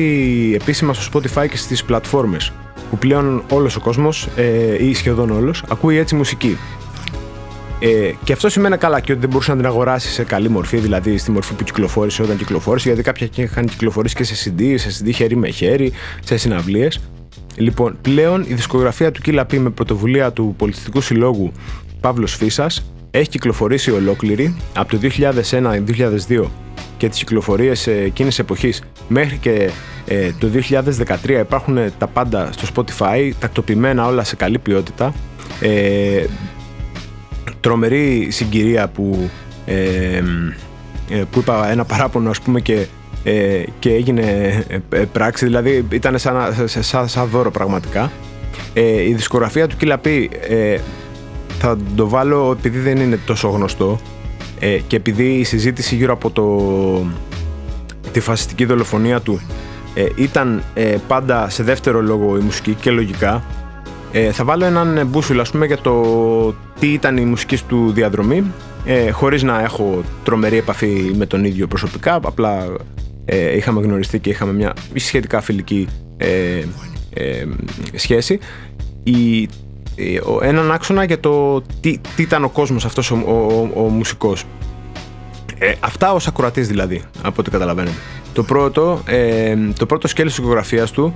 επίσημα 0.54 0.94
στο 0.94 1.20
Spotify 1.20 1.48
και 1.48 1.56
στις 1.56 1.84
πλατφόρμες 1.84 2.52
που 2.92 2.98
πλέον 2.98 3.42
όλος 3.50 3.76
ο 3.76 3.80
κόσμος, 3.80 4.28
ε, 4.36 4.84
ή 4.84 4.94
σχεδόν 4.94 5.30
όλος, 5.30 5.64
ακούει 5.68 5.96
έτσι 5.96 6.14
μουσική. 6.14 6.58
Ε, 7.78 8.12
και 8.24 8.32
αυτό 8.32 8.48
σημαίνει 8.48 8.76
καλά 8.76 9.00
και 9.00 9.12
ότι 9.12 9.20
δεν 9.20 9.30
μπορούσε 9.30 9.50
να 9.50 9.56
την 9.56 9.66
αγοράσει 9.66 10.08
σε 10.08 10.24
καλή 10.24 10.48
μορφή, 10.48 10.76
δηλαδή 10.76 11.18
στη 11.18 11.30
μορφή 11.30 11.54
που 11.54 11.64
κυκλοφόρησε 11.64 12.22
όταν 12.22 12.36
κυκλοφόρησε, 12.36 12.88
γιατί 12.88 13.02
κάποια 13.02 13.28
είχαν 13.34 13.66
κυκλοφορήσει 13.66 14.14
και 14.14 14.24
σε 14.24 14.54
CD, 14.58 14.74
σε 14.76 15.04
CD 15.04 15.10
χέρι 15.14 15.36
με 15.36 15.48
χέρι, 15.48 15.92
σε 16.24 16.36
συναυλίες. 16.36 17.00
Λοιπόν, 17.56 17.98
πλέον 18.02 18.44
η 18.48 18.54
δισκογραφία 18.54 19.10
του 19.10 19.20
Killa 19.26 19.40
P 19.40 19.58
με 19.58 19.70
πρωτοβουλία 19.70 20.32
του 20.32 20.54
Πολιτιστικού 20.58 21.00
Συλλόγου 21.00 21.52
Παύλος 22.00 22.34
Φίσα 22.34 22.66
έχει 23.10 23.28
κυκλοφορήσει 23.28 23.90
ολόκληρη 23.90 24.56
από 24.74 24.90
το 24.90 25.08
2001-2002 26.28 26.44
και 26.96 27.08
τις 27.08 27.18
κυκλοφορίες 27.18 27.86
εκείνης 27.86 28.38
εποχής 28.38 28.82
μέχρι 29.08 29.36
και 29.36 29.70
ε, 30.06 30.30
το 30.38 30.48
2013 31.24 31.28
υπάρχουν 31.28 31.78
τα 31.98 32.06
πάντα 32.06 32.50
στο 32.52 32.66
Spotify, 32.74 33.30
τακτοποιημένα 33.38 34.06
όλα 34.06 34.24
σε 34.24 34.36
καλή 34.36 34.58
ποιότητα. 34.58 35.14
Ε, 35.60 36.24
τρομερή 37.62 38.28
συγκυρία 38.30 38.88
που, 38.88 39.30
ε, 39.66 40.22
ε, 41.08 41.22
που 41.30 41.38
είπα 41.38 41.70
ένα 41.70 41.84
παράπονο 41.84 42.30
ας 42.30 42.40
πούμε 42.40 42.60
και, 42.60 42.86
ε, 43.24 43.62
και 43.78 43.92
έγινε 43.92 44.24
πράξη, 45.12 45.44
δηλαδή 45.44 45.86
ήταν 45.90 46.18
σαν, 46.18 46.54
σαν, 46.64 47.08
σαν 47.08 47.28
δώρο 47.28 47.50
πραγματικά. 47.50 48.12
η 49.06 49.14
δισκογραφία 49.14 49.66
του 49.66 49.76
Killa 49.80 49.96
P 50.04 50.26
θα 51.58 51.76
το 51.96 52.08
βάλω 52.08 52.56
επειδή 52.58 52.78
δεν 52.78 52.96
είναι 52.96 53.18
τόσο 53.26 53.48
γνωστό 53.48 54.00
και 54.86 54.96
επειδή 54.96 55.24
η 55.24 55.44
συζήτηση 55.44 55.94
γύρω 55.94 56.12
από 56.12 56.30
το, 56.30 56.46
τη 58.12 58.20
φασιστική 58.20 58.64
δολοφονία 58.64 59.20
του 59.20 59.40
ε, 59.94 60.06
ήταν 60.14 60.62
ε, 60.74 60.96
πάντα 61.08 61.48
σε 61.48 61.62
δεύτερο 61.62 62.00
λόγο 62.00 62.36
η 62.36 62.40
μουσική 62.40 62.74
και 62.74 62.90
λογικά. 62.90 63.42
Ε, 64.12 64.32
θα 64.32 64.44
βάλω 64.44 64.64
έναν 64.64 65.06
μπούσουλ 65.06 65.40
ας 65.40 65.50
πούμε 65.50 65.66
για 65.66 65.78
το 65.78 66.04
τι 66.78 66.92
ήταν 66.92 67.16
η 67.16 67.24
μουσική 67.24 67.58
του 67.68 67.92
διαδρομή 67.92 68.44
ε, 68.84 69.10
χωρίς 69.10 69.42
να 69.42 69.60
έχω 69.60 70.02
τρομερή 70.24 70.56
επαφή 70.56 71.12
με 71.16 71.26
τον 71.26 71.44
ίδιο 71.44 71.66
προσωπικά 71.66 72.14
απλά 72.14 72.66
ε, 73.24 73.56
είχαμε 73.56 73.80
γνωριστεί 73.80 74.18
και 74.18 74.30
είχαμε 74.30 74.52
μια 74.52 74.72
σχετικά 74.94 75.40
φιλική 75.40 75.88
ε, 76.16 76.62
σχέση. 77.94 78.38
Η, 79.02 79.48
έναν 80.42 80.72
άξονα 80.72 81.04
για 81.04 81.20
το 81.20 81.60
τι, 81.60 81.98
τι 82.16 82.22
ήταν 82.22 82.44
ο 82.44 82.48
κόσμος 82.48 82.84
αυτός 82.84 83.10
ο, 83.10 83.14
ο, 83.14 83.82
ο, 83.82 83.88
μουσικός. 83.88 84.44
Αυτά 85.80 86.12
ως 86.12 86.26
ακροατής 86.26 86.68
δηλαδή 86.68 87.02
από 87.22 87.36
ό,τι 87.40 87.50
καταλαβαίνετε 87.50 87.96
Το 88.32 88.42
πρώτο, 88.42 89.02
ε, 89.06 89.56
το 89.78 89.86
πρώτο 89.86 90.08
σκέλος 90.08 90.34
της 90.34 90.44
οικογραφίας 90.44 90.90
του 90.90 91.12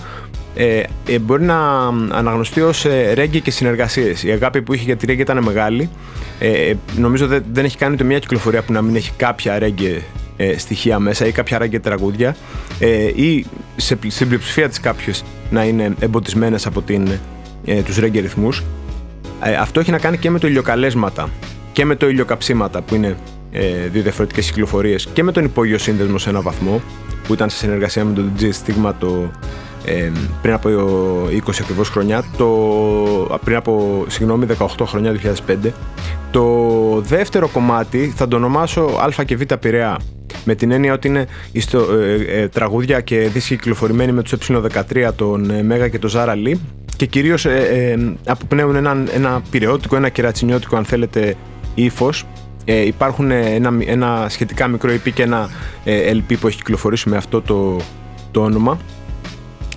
ε, 0.54 0.82
ε, 1.06 1.18
μπορεί 1.18 1.42
να 1.42 1.86
αναγνωστεί 2.10 2.60
ως 2.60 2.84
ε, 2.84 3.12
ρέγγι 3.14 3.40
και 3.40 3.50
συνεργασίες. 3.50 4.22
Η 4.22 4.30
αγάπη 4.30 4.62
που 4.62 4.74
είχε 4.74 4.84
για 4.84 4.96
τη 4.96 5.06
ρέγγι 5.06 5.20
ήταν 5.20 5.42
μεγάλη. 5.42 5.90
Ε, 6.38 6.74
νομίζω 6.96 7.26
δεν, 7.26 7.44
δεν 7.52 7.64
έχει 7.64 7.76
κάνει 7.76 7.94
ούτε 7.94 8.04
μια 8.04 8.18
κυκλοφορία 8.18 8.62
που 8.62 8.72
να 8.72 8.82
μην 8.82 8.96
έχει 8.96 9.12
κάποια 9.16 9.58
ρέγγι 9.58 10.02
ε, 10.36 10.58
στοιχεία 10.58 10.98
μέσα 10.98 11.26
ή 11.26 11.32
κάποια 11.32 11.58
ρέγγι 11.58 11.80
τραγούδια 11.80 12.36
ε, 12.78 13.04
ή 13.04 13.46
σε, 13.76 13.98
στην 14.08 14.26
πλειοψηφία 14.26 14.68
της 14.68 14.80
κάποιες 14.80 15.24
να 15.50 15.64
είναι 15.64 15.94
εμποτισμένες 15.98 16.66
από 16.66 16.82
την, 16.82 17.08
ε, 17.64 17.82
τους 17.82 17.98
ρέγγι 17.98 18.20
ρυθμούς. 18.20 18.62
Ε, 19.42 19.54
αυτό 19.54 19.80
έχει 19.80 19.90
να 19.90 19.98
κάνει 19.98 20.18
και 20.18 20.30
με 20.30 20.38
το 20.38 20.46
ηλιοκαλέσματα 20.46 21.28
και 21.72 21.84
με 21.84 21.94
το 21.94 22.08
ηλιοκαψίματα 22.08 22.82
που 22.82 22.94
είναι 22.94 23.16
ε, 23.50 23.88
δύο 23.92 24.02
διαφορετικές 24.02 24.46
κυκλοφορίες 24.46 25.06
και 25.12 25.22
με 25.22 25.32
τον 25.32 25.44
υπόγειο 25.44 25.78
σύνδεσμο 25.78 26.18
σε 26.18 26.30
ένα 26.30 26.40
βαθμό 26.40 26.80
που 27.26 27.32
ήταν 27.32 27.50
σε 27.50 27.56
συνεργασία 27.56 28.04
με 28.04 28.12
τον 28.12 28.32
DJ 28.38 28.42
Stigma 28.42 28.92
το, 28.98 29.30
ε, 29.84 30.10
πριν 30.42 30.54
από 30.54 30.68
20 31.30 31.60
ακριβώς 31.60 31.88
χρονιά, 31.88 32.24
το, 32.36 32.46
πριν 33.44 33.56
από 33.56 34.04
συγγνώμη, 34.08 34.46
18 34.58 34.66
χρονιά 34.86 35.12
2005. 35.46 35.70
Το 36.30 36.44
δεύτερο 37.00 37.48
κομμάτι 37.48 38.12
θα 38.16 38.28
το 38.28 38.36
ονομάσω 38.36 38.80
Α 38.80 39.24
και 39.24 39.36
Β 39.36 39.42
Πειραιά 39.60 39.98
με 40.44 40.54
την 40.54 40.70
έννοια 40.70 40.92
ότι 40.92 41.08
είναι 41.08 41.26
ιστο, 41.52 41.92
ε, 41.92 42.40
ε, 42.40 42.48
τραγούδια 42.48 43.00
και 43.00 43.18
δίσκοι 43.18 43.56
κυκλοφορημένοι 43.56 44.12
με 44.12 44.22
τους 44.22 44.50
ε13 44.50 45.10
τον 45.16 45.50
ε, 45.50 45.62
Μέγα 45.62 45.88
και 45.88 45.98
τον 45.98 46.10
Ζάρα 46.10 46.34
Λί 46.34 46.60
και 46.96 47.06
κυρίως 47.06 47.44
ε, 47.44 47.56
ε, 47.56 48.14
αποπνέουν 48.26 48.76
ένα, 48.76 49.04
ένα 49.14 49.42
πυρεώτικο, 49.50 49.96
ένα 49.96 50.08
κερατσινιώτικο 50.08 50.76
αν 50.76 50.84
θέλετε 50.84 51.34
ύφος. 51.74 52.24
Ε, 52.68 52.86
υπάρχουν 52.86 53.30
ένα, 53.30 53.78
ένα 53.86 54.26
σχετικά 54.28 54.68
μικρό 54.68 54.92
EP 54.92 55.12
και 55.14 55.22
ένα 55.22 55.50
ε, 55.84 56.12
LP 56.12 56.34
που 56.40 56.46
έχει 56.46 56.56
κυκλοφορήσει 56.56 57.08
με 57.08 57.16
αυτό 57.16 57.42
το, 57.42 57.76
το 58.30 58.42
όνομα. 58.42 58.78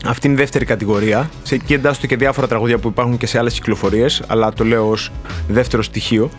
Αυτή 0.05 0.27
είναι 0.27 0.35
η 0.35 0.39
δεύτερη 0.39 0.65
κατηγορία. 0.65 1.29
Σε 1.43 1.55
εκεί 1.55 1.73
εντάσσονται 1.73 2.07
και 2.07 2.15
διάφορα 2.15 2.47
τραγούδια 2.47 2.77
που 2.77 2.87
υπάρχουν 2.87 3.17
και 3.17 3.25
σε 3.25 3.37
άλλες 3.37 3.53
κυκλοφορίες, 3.53 4.23
αλλά 4.27 4.53
το 4.53 4.63
λέω 4.63 4.89
ως 4.89 5.11
δεύτερο 5.47 5.81
στοιχείο. 5.81 6.29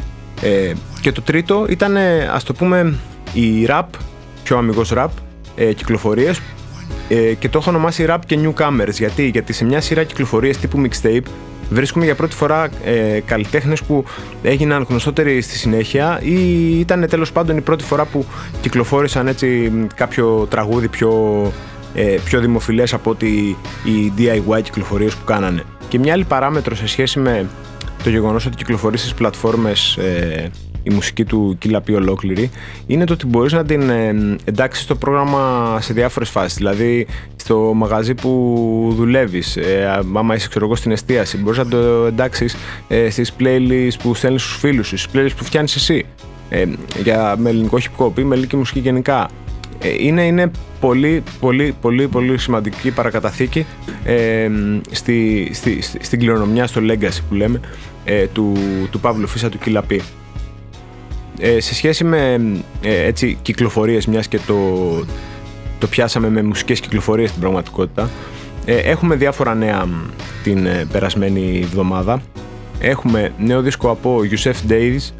Ε, 0.42 0.72
και 1.00 1.12
το 1.12 1.22
τρίτο 1.22 1.66
ήταν, 1.68 1.96
ας 2.32 2.44
το 2.44 2.52
πούμε, 2.52 2.94
η 3.32 3.66
rap, 3.68 3.84
πιο 4.42 4.56
αμυγός 4.56 4.92
rap, 4.94 5.08
ε, 5.56 5.72
κυκλοφορίες 5.72 6.40
ε, 7.08 7.34
και 7.34 7.48
το 7.48 7.58
έχω 7.58 7.70
ονομάσει 7.70 8.04
rap 8.08 8.18
και 8.26 8.38
newcomers. 8.42 8.92
Γιατί, 8.92 9.28
γιατί 9.28 9.52
σε 9.52 9.64
μια 9.64 9.80
σειρά 9.80 10.04
κυκλοφορίες 10.04 10.58
τύπου 10.58 10.82
mixtape 10.82 11.24
βρίσκουμε 11.70 12.04
για 12.04 12.14
πρώτη 12.14 12.34
φορά 12.34 12.68
ε, 12.84 13.20
καλλιτέχνες 13.24 13.82
που 13.82 14.04
έγιναν 14.42 14.86
γνωστότεροι 14.88 15.40
στη 15.40 15.56
συνέχεια 15.56 16.20
ή 16.22 16.78
ήταν 16.78 17.06
τέλος 17.08 17.32
πάντων 17.32 17.56
η 17.56 17.60
πρώτη 17.60 17.84
φορά 17.84 18.04
που 18.04 18.26
κυκλοφόρησαν 18.60 19.26
έτσι 19.26 19.72
κάποιο 19.94 20.46
τραγούδι 20.50 20.88
πιο, 20.88 21.12
ε, 21.94 22.16
πιο 22.24 22.40
δημοφιλές 22.40 22.92
από 22.92 23.10
ότι 23.10 23.56
οι 23.84 24.12
DIY 24.18 24.62
κυκλοφορίες 24.62 25.14
που 25.14 25.24
κάνανε. 25.24 25.62
Και 25.88 25.98
μια 25.98 26.12
άλλη 26.12 26.24
παράμετρο 26.24 26.74
σε 26.74 26.86
σχέση 26.86 27.18
με 27.18 27.46
το 28.02 28.10
γεγονός 28.10 28.46
ότι 28.46 28.56
κυκλοφορεί 28.56 28.98
στις 28.98 29.14
πλατφόρμες 29.14 29.96
ε, 29.96 30.50
η 30.82 30.90
μουσική 30.90 31.24
του 31.24 31.56
Κιλαπή 31.58 31.94
ολόκληρη 31.94 32.50
είναι 32.86 33.04
το 33.04 33.12
ότι 33.12 33.26
μπορείς 33.26 33.52
να 33.52 33.64
την 33.64 33.90
ε, 33.90 34.36
εντάξεις 34.44 34.84
στο 34.84 34.96
πρόγραμμα 34.96 35.78
σε 35.80 35.92
διάφορες 35.92 36.28
φάσεις 36.30 36.54
δηλαδή 36.56 37.06
στο 37.50 37.72
μαγαζί 37.74 38.14
που 38.14 38.92
δουλεύεις. 38.96 39.56
Ε, 39.56 40.02
άμα 40.14 40.34
είσαι 40.34 40.48
ξέρω 40.48 40.64
εγώ 40.64 40.76
στην 40.76 40.90
εστίαση 40.90 41.36
μπορείς 41.36 41.58
να 41.58 41.66
το 41.66 41.78
εντάξεις 42.06 42.56
ε, 42.88 43.10
στις 43.10 43.32
playlists 43.38 43.98
που 44.02 44.14
στέλνεις 44.14 44.42
στους 44.42 44.56
φίλους 44.56 44.86
σου 44.86 44.96
στις 44.96 45.12
playlists 45.14 45.36
που 45.36 45.44
φτιάνεις 45.44 45.74
εσύ. 45.74 46.04
Ε, 46.48 46.64
για, 47.02 47.34
με 47.38 47.48
ελληνικό 47.48 47.78
hip 47.80 48.04
hop 48.04 48.18
ή 48.18 48.22
με 48.22 48.34
ελληνική 48.34 48.56
μουσική 48.56 48.78
γενικά. 48.78 49.30
Ε, 49.80 49.88
είναι, 49.98 50.22
είναι 50.22 50.50
πολύ, 50.80 51.22
πολύ, 51.40 51.74
πολύ, 51.80 52.08
πολύ 52.08 52.38
σημαντική 52.38 52.90
παρακαταθήκη 52.90 53.66
ε, 54.04 54.50
στη, 54.90 55.50
στη, 55.52 55.82
στη, 55.82 56.04
στην 56.04 56.18
κληρονομιά, 56.18 56.66
στο 56.66 56.80
legacy 56.84 57.20
που 57.28 57.34
λέμε, 57.34 57.60
ε, 58.04 58.26
του, 58.26 58.52
του 58.90 59.00
Παύλου 59.00 59.26
Φίσα 59.26 59.48
του 59.48 59.58
Κιλαπή. 59.58 60.02
Ε, 61.38 61.60
σε 61.60 61.74
σχέση 61.74 62.04
με 62.04 62.40
ε, 62.82 63.06
έτσι, 63.06 63.38
κυκλοφορίες, 63.42 64.06
μιας 64.06 64.28
και 64.28 64.38
το, 64.46 64.56
το 65.80 65.86
πιάσαμε 65.86 66.28
με 66.28 66.42
μουσικές 66.42 66.80
κυκλοφορίες 66.80 67.28
στην 67.28 67.40
πραγματικότητα, 67.40 68.10
ε, 68.64 68.76
έχουμε 68.76 69.14
διάφορα 69.14 69.54
νέα 69.54 69.88
την 70.42 70.66
ε, 70.66 70.86
περασμένη 70.92 71.60
εβδομάδα. 71.62 72.22
Έχουμε 72.80 73.32
νέο 73.38 73.60
δίσκο 73.60 73.90
από 73.90 74.20
Yusef 74.30 74.70
Days, 74.70 75.12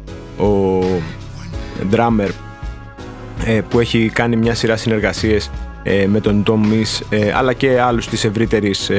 ο 0.45 0.81
drummer 1.91 2.29
που 3.69 3.79
έχει 3.79 4.09
κάνει 4.13 4.35
μια 4.35 4.55
σειρά 4.55 4.75
συνεργασίες 4.75 5.51
με 6.07 6.19
τον 6.19 6.43
Tom 6.47 6.73
Miss 6.73 7.17
αλλά 7.35 7.53
και 7.53 7.81
άλλους 7.81 8.07
της 8.07 8.23
ευρύτερης 8.23 8.91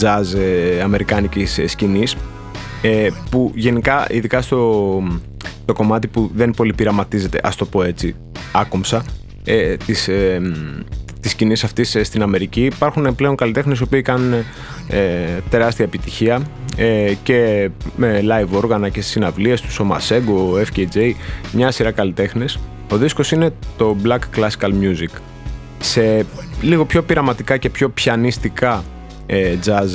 jazz 0.00 0.24
αμερικάνικης 0.82 1.60
σκηνής 1.66 2.16
που 3.30 3.52
γενικά 3.54 4.06
ειδικά 4.10 4.42
στο 4.42 5.02
το 5.64 5.72
κομμάτι 5.72 6.06
που 6.06 6.30
δεν 6.34 6.50
πολύ 6.50 6.74
πειραματίζεται, 6.74 7.40
ας 7.42 7.56
το 7.56 7.64
πω 7.64 7.82
έτσι, 7.82 8.14
άκομψα, 8.52 9.04
ε, 9.44 9.76
της, 9.76 10.08
ε, 10.08 10.40
της 11.20 11.30
σκηνής 11.30 11.64
αυτής 11.64 11.94
ε, 11.94 12.04
στην 12.04 12.22
Αμερική. 12.22 12.64
Υπάρχουν 12.64 13.14
πλέον 13.14 13.36
καλλιτέχνες 13.36 13.78
οι 13.78 13.82
οποίοι 13.82 14.02
κάνουν 14.02 14.32
ε, 14.88 15.04
τεράστια 15.50 15.84
επιτυχία 15.84 16.42
ε, 16.76 17.12
και 17.22 17.70
με 17.96 18.20
live 18.24 18.50
όργανα 18.50 18.88
και 18.88 19.00
στις 19.00 19.12
συναυλίες 19.12 19.60
του, 19.60 19.68
ο 19.80 19.84
Μασέγκο, 19.84 20.52
ο 20.52 20.62
FKJ, 20.74 21.12
μια 21.52 21.70
σειρά 21.70 21.90
καλλιτέχνες. 21.90 22.58
Ο 22.90 22.96
δίσκος 22.96 23.32
είναι 23.32 23.52
το 23.76 23.96
Black 24.04 24.18
Classical 24.36 24.70
Music. 24.82 25.20
Σε 25.78 26.26
λίγο 26.62 26.84
πιο 26.84 27.02
πειραματικά 27.02 27.56
και 27.56 27.70
πιο 27.70 27.88
πιανιστικά 27.88 28.84
ε, 29.26 29.56
jazz 29.64 29.88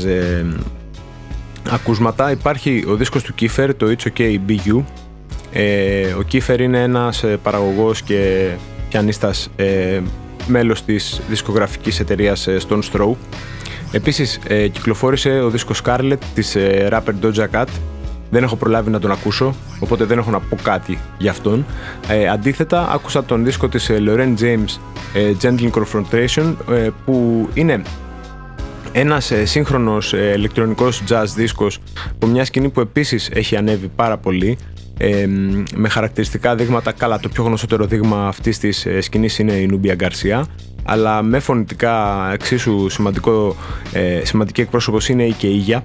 ακούσματα 1.69 2.31
υπάρχει 2.31 2.83
ο 2.87 2.95
δίσκος 2.95 3.23
του 3.23 3.33
Kiefer, 3.39 3.69
το 3.77 3.95
It's 3.97 4.07
OK 4.09 4.37
Be 4.47 4.57
You, 4.67 4.83
ε, 5.53 6.13
ο 6.13 6.21
Κίφερ 6.21 6.61
είναι 6.61 6.81
ένας 6.81 7.23
ε, 7.23 7.37
παραγωγός 7.43 8.01
και 8.01 8.51
πιανίστας 8.95 9.49
ε, 9.55 10.01
μέλος 10.47 10.83
της 10.83 11.21
δισκογραφικής 11.29 11.99
εταιρείας 11.99 12.47
ε, 12.47 12.57
Stone 12.67 12.81
Throw. 12.93 13.15
Επίσης 13.91 14.39
ε, 14.47 14.67
κυκλοφόρησε 14.67 15.29
ο 15.29 15.49
δίσκος 15.49 15.81
Scarlet 15.85 16.17
της 16.33 16.55
ε, 16.55 16.87
rapper 16.91 17.13
Doja 17.21 17.47
Cat. 17.51 17.65
Δεν 18.29 18.43
έχω 18.43 18.55
προλάβει 18.55 18.89
να 18.89 18.99
τον 18.99 19.11
ακούσω, 19.11 19.55
οπότε 19.79 20.03
δεν 20.03 20.17
έχω 20.17 20.31
να 20.31 20.39
πω 20.39 20.57
κάτι 20.63 20.99
για 21.17 21.31
αυτόν. 21.31 21.65
Ε, 22.07 22.27
αντίθετα, 22.27 22.91
άκουσα 22.91 23.23
τον 23.23 23.43
δίσκο 23.43 23.67
της 23.67 23.89
Lorraine 23.91 24.35
James 24.39 24.79
Gentle 25.41 25.69
Confrontation 25.71 26.53
που 27.05 27.49
είναι 27.53 27.81
ένας 28.91 29.31
σύγχρονος 29.43 30.13
ηλεκτρονικός 30.13 31.03
jazz 31.09 31.25
δίσκος 31.35 31.79
από 32.11 32.27
μια 32.27 32.45
σκηνή 32.45 32.69
που 32.69 32.79
επίσης 32.79 33.29
έχει 33.33 33.55
ανέβει 33.55 33.87
πάρα 33.95 34.17
πολύ 34.17 34.57
ε, 34.97 35.27
με 35.75 35.89
χαρακτηριστικά 35.89 36.55
δείγματα. 36.55 36.91
Καλά, 36.91 37.19
το 37.19 37.29
πιο 37.29 37.43
γνωστότερο 37.43 37.85
δείγμα 37.85 38.27
αυτής 38.27 38.59
της 38.59 38.85
ε, 38.85 39.01
σκηνής 39.01 39.39
είναι 39.39 39.53
η 39.53 39.65
Νούμπια 39.65 39.95
Γκαρσία. 39.95 40.45
Αλλά 40.83 41.21
με 41.21 41.39
φωνητικά 41.39 42.27
εξίσου 42.33 42.89
σημαντικό, 42.89 43.55
ε, 43.93 44.21
σημαντική 44.23 44.61
εκπρόσωπος 44.61 45.09
είναι 45.09 45.23
η 45.23 45.31
Κεϊγια, 45.31 45.83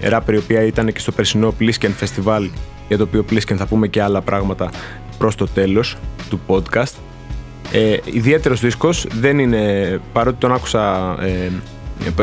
ράπερ 0.00 0.34
η 0.34 0.38
οποία 0.38 0.62
ήταν 0.62 0.92
και 0.92 0.98
στο 0.98 1.12
περσινό 1.12 1.54
Plisken 1.60 1.90
Festival, 2.00 2.48
για 2.88 2.96
το 2.96 3.02
οποίο 3.02 3.24
Plisken 3.30 3.54
θα 3.56 3.66
πούμε 3.66 3.86
και 3.86 4.02
άλλα 4.02 4.20
πράγματα 4.20 4.70
προς 5.18 5.34
το 5.34 5.46
τέλος 5.46 5.96
του 6.28 6.40
podcast. 6.46 6.92
Ε, 7.72 7.96
ιδιαίτερος 8.04 8.60
δίσκος, 8.60 9.06
δεν 9.20 9.38
είναι, 9.38 10.00
παρότι 10.12 10.36
τον 10.38 10.52
άκουσα 10.52 11.16
ε, 11.20 11.28
ε, 11.28 11.50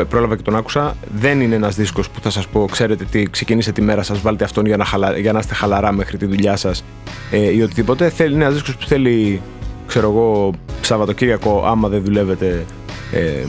πρόλαβα 0.10 0.36
και 0.36 0.42
τον 0.42 0.56
άκουσα. 0.56 0.96
Δεν 1.16 1.42
είναι 1.42 1.56
ένας 1.56 1.76
δίσκος 1.76 2.10
που 2.10 2.20
θα 2.22 2.30
σας 2.30 2.48
πω, 2.48 2.68
ξέρετε 2.72 3.06
τι, 3.12 3.24
ξεκινήστε 3.24 3.72
τη 3.72 3.82
μέρα 3.82 4.04
σας, 4.04 4.22
βάλτε 4.22 4.44
αυτόν 4.44 4.66
για 4.66 4.78
να, 4.78 4.86
χαλα... 4.86 5.18
για 5.18 5.32
να 5.32 5.40
είστε 5.40 5.54
χαλαρά 5.54 5.92
μέχρι 5.92 6.18
τη 6.18 6.26
δουλειά 6.26 6.56
σας 6.56 6.84
ε, 7.32 7.54
ή 7.54 7.62
οτιδήποτε. 7.62 8.10
Θέλει 8.10 8.36
ένας 8.36 8.54
δίσκος 8.54 8.78
που 8.78 8.86
θέλει, 8.86 9.42
ξέρω 9.88 10.10
εγώ, 10.10 10.52
Σαββατοκύριακο, 10.82 11.64
άμα 11.66 11.88
δεν 11.88 12.04
δουλεύετε 12.04 12.66
ε, 13.12 13.46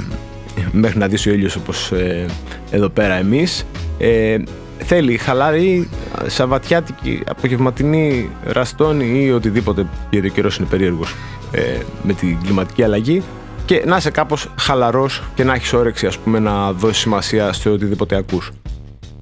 μέχρι 0.73 0.99
να 0.99 1.09
δει 1.09 1.31
ο 1.31 1.33
ήλιος 1.33 1.57
όπως 1.57 1.93
ε, 1.93 2.26
εδώ 2.71 2.88
πέρα 2.88 3.14
εμείς. 3.14 3.66
Ε, 3.99 4.37
θέλει 4.78 5.16
χαλαρή, 5.16 5.88
σαββατιάτικη, 6.26 7.23
απογευματινή 7.26 8.31
ραστόνη 8.45 9.25
ή 9.25 9.33
οτιδήποτε 9.33 9.87
γιατί 10.11 10.26
ο 10.26 10.31
καιρός 10.31 10.57
είναι 10.57 10.66
περίεργος 10.71 11.14
ε, 11.50 11.61
με 12.02 12.12
την 12.12 12.38
κλιματική 12.43 12.83
αλλαγή 12.83 13.23
και 13.64 13.83
να 13.87 13.97
είσαι 13.97 14.11
κάπως 14.11 14.50
χαλαρός 14.59 15.23
και 15.35 15.44
να 15.44 15.54
έχεις 15.54 15.73
όρεξη 15.73 16.06
ας 16.06 16.18
πούμε 16.18 16.38
να 16.38 16.73
δώσεις 16.73 17.02
σημασία 17.02 17.52
στο 17.52 17.73
οτιδήποτε 17.73 18.16
ακούς. 18.16 18.50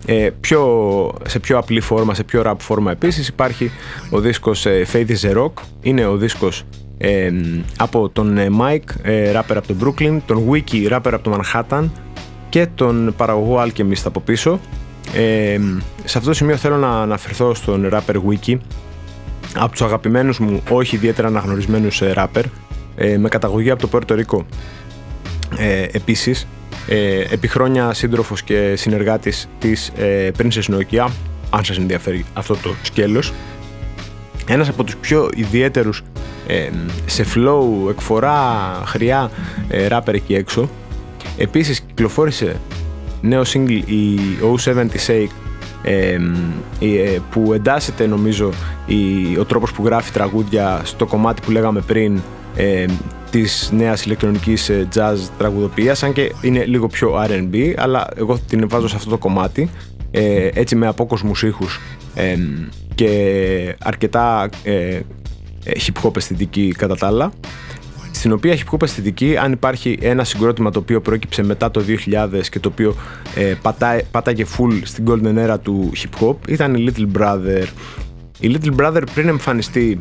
Ε, 0.07 0.31
πιο, 0.41 1.13
σε 1.27 1.39
πιο 1.39 1.59
απλή 1.59 1.81
φόρμα, 1.81 2.15
σε 2.15 2.25
πιο 2.25 2.43
rap 2.47 2.55
φόρμα 2.59 2.91
επίσης 2.91 3.29
υπάρχει 3.29 3.71
ο 4.11 4.21
δίσκος 4.21 4.67
ε, 4.67 4.87
Faith 4.93 5.09
is 5.09 5.31
a 5.31 5.37
Rock. 5.37 5.53
Είναι 5.81 6.07
ο 6.07 6.17
δίσκος 6.17 6.65
ε, 6.99 7.33
από 7.77 8.09
τον 8.09 8.39
ε, 8.39 8.49
Mike, 8.61 8.95
ε, 9.03 9.33
rapper 9.33 9.55
από 9.55 9.67
τον 9.67 9.77
Brooklyn 9.83 10.21
τον 10.27 10.51
Wiki, 10.51 10.93
rapper 10.93 11.11
από 11.13 11.31
τον 11.31 11.41
Manhattan 11.41 11.89
και 12.49 12.67
τον 12.75 13.15
παραγωγό 13.17 13.63
Alchemist 13.63 14.03
από 14.05 14.21
πίσω. 14.21 14.61
Ε, 15.15 15.59
σε 16.05 16.19
αυτό 16.19 16.31
το 16.31 16.37
σημείο 16.37 16.57
θέλω 16.57 16.77
να 16.77 17.01
αναφερθώ 17.01 17.55
στον 17.55 17.89
rapper 17.93 18.15
Wiki. 18.15 18.57
Από 19.57 19.73
τους 19.73 19.83
αγαπημένους 19.83 20.39
μου 20.39 20.63
όχι 20.71 20.97
ιδιαίτερα 20.97 21.29
αναγνωρισμένους 21.29 22.03
rapper 22.15 22.43
ε, 22.97 23.19
με 23.19 23.29
καταγωγή 23.29 23.71
από 23.71 23.81
το 23.81 23.89
Πόρτο 23.89 24.15
Ρίκο. 24.15 24.47
Ε, 25.59 25.87
επίσης 25.93 26.47
ε, 26.89 27.21
επί 27.31 27.49
χρόνια 27.49 27.93
σύντροφος 27.93 28.43
και 28.43 28.75
συνεργάτης 28.77 29.49
της 29.59 29.93
ε, 29.97 30.31
Princess 30.39 30.71
Nokia 30.71 31.09
αν 31.51 31.65
σας 31.65 31.77
ενδιαφέρει 31.77 32.25
αυτό 32.35 32.57
το 32.57 32.75
σκέλος 32.83 33.33
ένας 34.47 34.69
από 34.69 34.85
τους 34.85 34.97
πιο 34.97 35.31
ιδιαίτερους 35.35 36.03
ε, 36.47 36.69
σε 37.07 37.25
flow, 37.35 37.91
εκφορά, 37.91 38.73
χρειά 38.87 39.31
ε, 39.69 39.87
rapper 39.91 40.15
εκεί 40.15 40.35
έξω 40.35 40.69
επίσης 41.37 41.81
κυκλοφόρησε 41.81 42.61
νέο 43.21 43.43
single 43.53 43.83
η 43.85 44.19
070 44.65 44.87
Shake 45.07 45.33
ε, 45.83 46.19
που 47.31 47.53
εντάσσεται 47.53 48.07
νομίζω 48.07 48.53
η, 48.87 49.37
ο 49.39 49.45
τρόπος 49.45 49.73
που 49.73 49.85
γράφει 49.85 50.13
τραγούδια 50.13 50.81
στο 50.85 51.07
κομμάτι 51.07 51.41
που 51.43 51.51
λέγαμε 51.51 51.81
πριν 51.81 52.21
ε, 52.57 52.85
της 53.31 53.71
νέας 53.73 54.05
ηλεκτρονικής 54.05 54.69
ε, 54.69 54.89
jazz 54.95 55.17
τραγουδοποιίας 55.39 56.03
αν 56.03 56.13
και 56.13 56.33
είναι 56.43 56.65
λίγο 56.65 56.87
πιο 56.87 57.25
R&B 57.29 57.75
αλλά 57.77 58.07
εγώ 58.17 58.39
την 58.49 58.69
βάζω 58.69 58.89
σε 58.89 58.97
αυτό 58.97 59.11
το 59.11 59.19
κομμάτι 59.19 59.71
ε, 60.11 60.49
έτσι 60.55 60.77
με 60.77 60.87
απόκοσμους 60.87 61.43
ήχους 61.43 61.81
ε, 62.15 62.37
και 62.95 63.77
αρκετά 63.79 64.49
ε, 64.63 65.01
hip 65.65 66.03
hop 66.03 66.17
αισθητική 66.17 66.75
κατά 66.79 66.97
τα 66.97 67.07
άλλα 67.07 67.33
στην 68.23 68.35
οποία 68.35 68.57
hip 68.57 68.75
hop 68.75 68.83
αισθητική 68.83 69.37
αν 69.37 69.53
υπάρχει 69.53 69.99
ένα 70.01 70.25
συγκρότημα 70.25 70.71
το 70.71 70.79
οποίο 70.79 71.01
πρόκυψε 71.01 71.43
μετά 71.43 71.71
το 71.71 71.83
2000 72.11 72.41
και 72.51 72.61
το 72.61 72.69
οποίο 72.69 72.95
ε, 73.35 73.55
πάταγε 74.11 74.45
full 74.57 74.81
στην 74.83 75.05
golden 75.09 75.49
era 75.49 75.57
του 75.63 75.93
hip 75.95 76.25
hop 76.25 76.37
ήταν 76.49 76.75
η 76.75 76.89
Little 76.89 77.19
Brother. 77.19 77.65
Η 78.41 78.57
Little 78.57 78.81
Brother 78.81 79.03
πριν 79.15 79.29
εμφανιστεί 79.29 79.99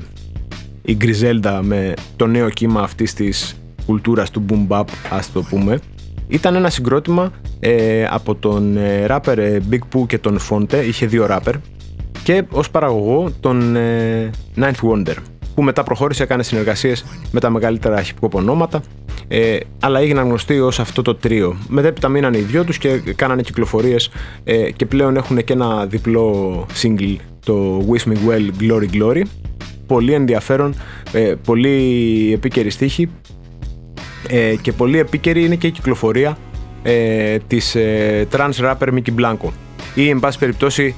η 0.82 0.96
Γκριζέλντα 0.96 1.64
με 1.64 1.94
το 2.16 2.28
νέο 2.28 2.50
κύμα 2.50 2.82
αυτής 2.82 3.14
της 3.14 3.56
κουλτούρας 3.86 4.30
του 4.30 4.46
boom 4.50 4.68
bap 4.68 4.86
ας 5.10 5.32
το 5.32 5.42
πούμε 5.42 5.80
ήταν 6.28 6.56
ένα 6.56 6.70
συγκρότημα 6.70 7.32
ε, 7.60 8.06
από 8.10 8.36
τον 8.36 8.78
ε, 8.78 9.06
rapper 9.10 9.38
ε, 9.38 9.60
Big 9.72 9.80
Pooh 9.96 10.06
και 10.08 10.18
τον 10.18 10.40
Fonte, 10.50 10.84
είχε 10.88 11.06
δύο 11.06 11.28
rapper 11.30 11.54
και 12.24 12.44
ως 12.52 12.70
παραγωγό 12.70 13.32
τον 13.40 13.76
ε, 13.76 14.30
Ninth 14.56 14.90
Wonder 14.92 15.16
που 15.56 15.64
μετά 15.64 15.84
προχώρησε, 15.84 16.24
έκανε 16.24 16.44
συνεργασίες 16.44 17.06
με 17.32 17.40
τα 17.40 17.50
μεγαλύτερα 17.50 18.04
hip 18.04 18.26
hop 18.26 18.32
ονόματα 18.32 18.82
ε, 19.28 19.58
αλλά 19.80 20.00
έγιναν 20.00 20.26
γνωστοί 20.26 20.60
ως 20.60 20.80
αυτό 20.80 21.02
το 21.02 21.16
τρίο. 21.16 21.58
Μετέπειτα 21.68 22.08
μείνανε 22.08 22.38
οι 22.38 22.42
δυο 22.42 22.64
τους 22.64 22.78
και 22.78 22.90
κάνανε 23.16 23.42
κυκλοφορίες 23.42 24.10
ε, 24.44 24.72
και 24.72 24.86
πλέον 24.86 25.16
έχουν 25.16 25.44
και 25.44 25.54
ένα 25.54 25.86
διπλό 25.86 26.66
single 26.82 27.16
το 27.46 27.86
Wish 27.90 28.12
Me 28.12 28.16
Well 28.30 28.50
Glory 28.62 28.88
Glory 28.94 29.22
πολύ 29.92 30.14
ενδιαφέρον, 30.14 30.76
ε, 31.12 31.34
πολύ 31.46 32.32
επίκαιρη 32.34 32.70
στίχη 32.70 33.10
ε, 34.28 34.56
και 34.62 34.72
πολύ 34.72 35.00
επίκαιρη 35.00 35.46
είναι 35.46 35.56
και 35.56 35.68
η 35.68 35.72
κυκλοφορία 35.72 36.38
ε, 36.84 37.38
της 37.48 37.76
ε, 37.76 38.28
trans 38.32 38.52
rapper 38.60 38.88
Mickey 38.88 39.20
Blanco 39.20 39.50
ή 39.96 40.10
εν 40.10 40.20
πάση 40.20 40.40
περιπτώσει 40.40 40.96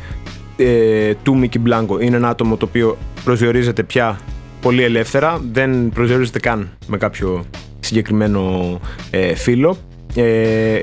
ε, 0.58 1.14
του 1.24 1.42
Mickey 1.42 1.58
Blanco. 1.68 2.02
Είναι 2.02 2.16
ένα 2.16 2.30
άτομο 2.30 2.58
το 2.58 2.66
οποίο 2.66 2.98
προσδιορίζεται 3.24 3.84
πια 3.84 4.20
πολύ 4.62 4.84
ελεύθερα, 4.84 5.42
δεν 5.52 5.90
προσδιορίζεται 5.90 6.40
καν 6.40 6.70
με 6.88 6.98
κάποιο 6.98 7.46
συγκεκριμένο 7.80 8.80
ε, 9.12 9.36
φίλο. 9.36 9.78
Ε, 10.16 10.80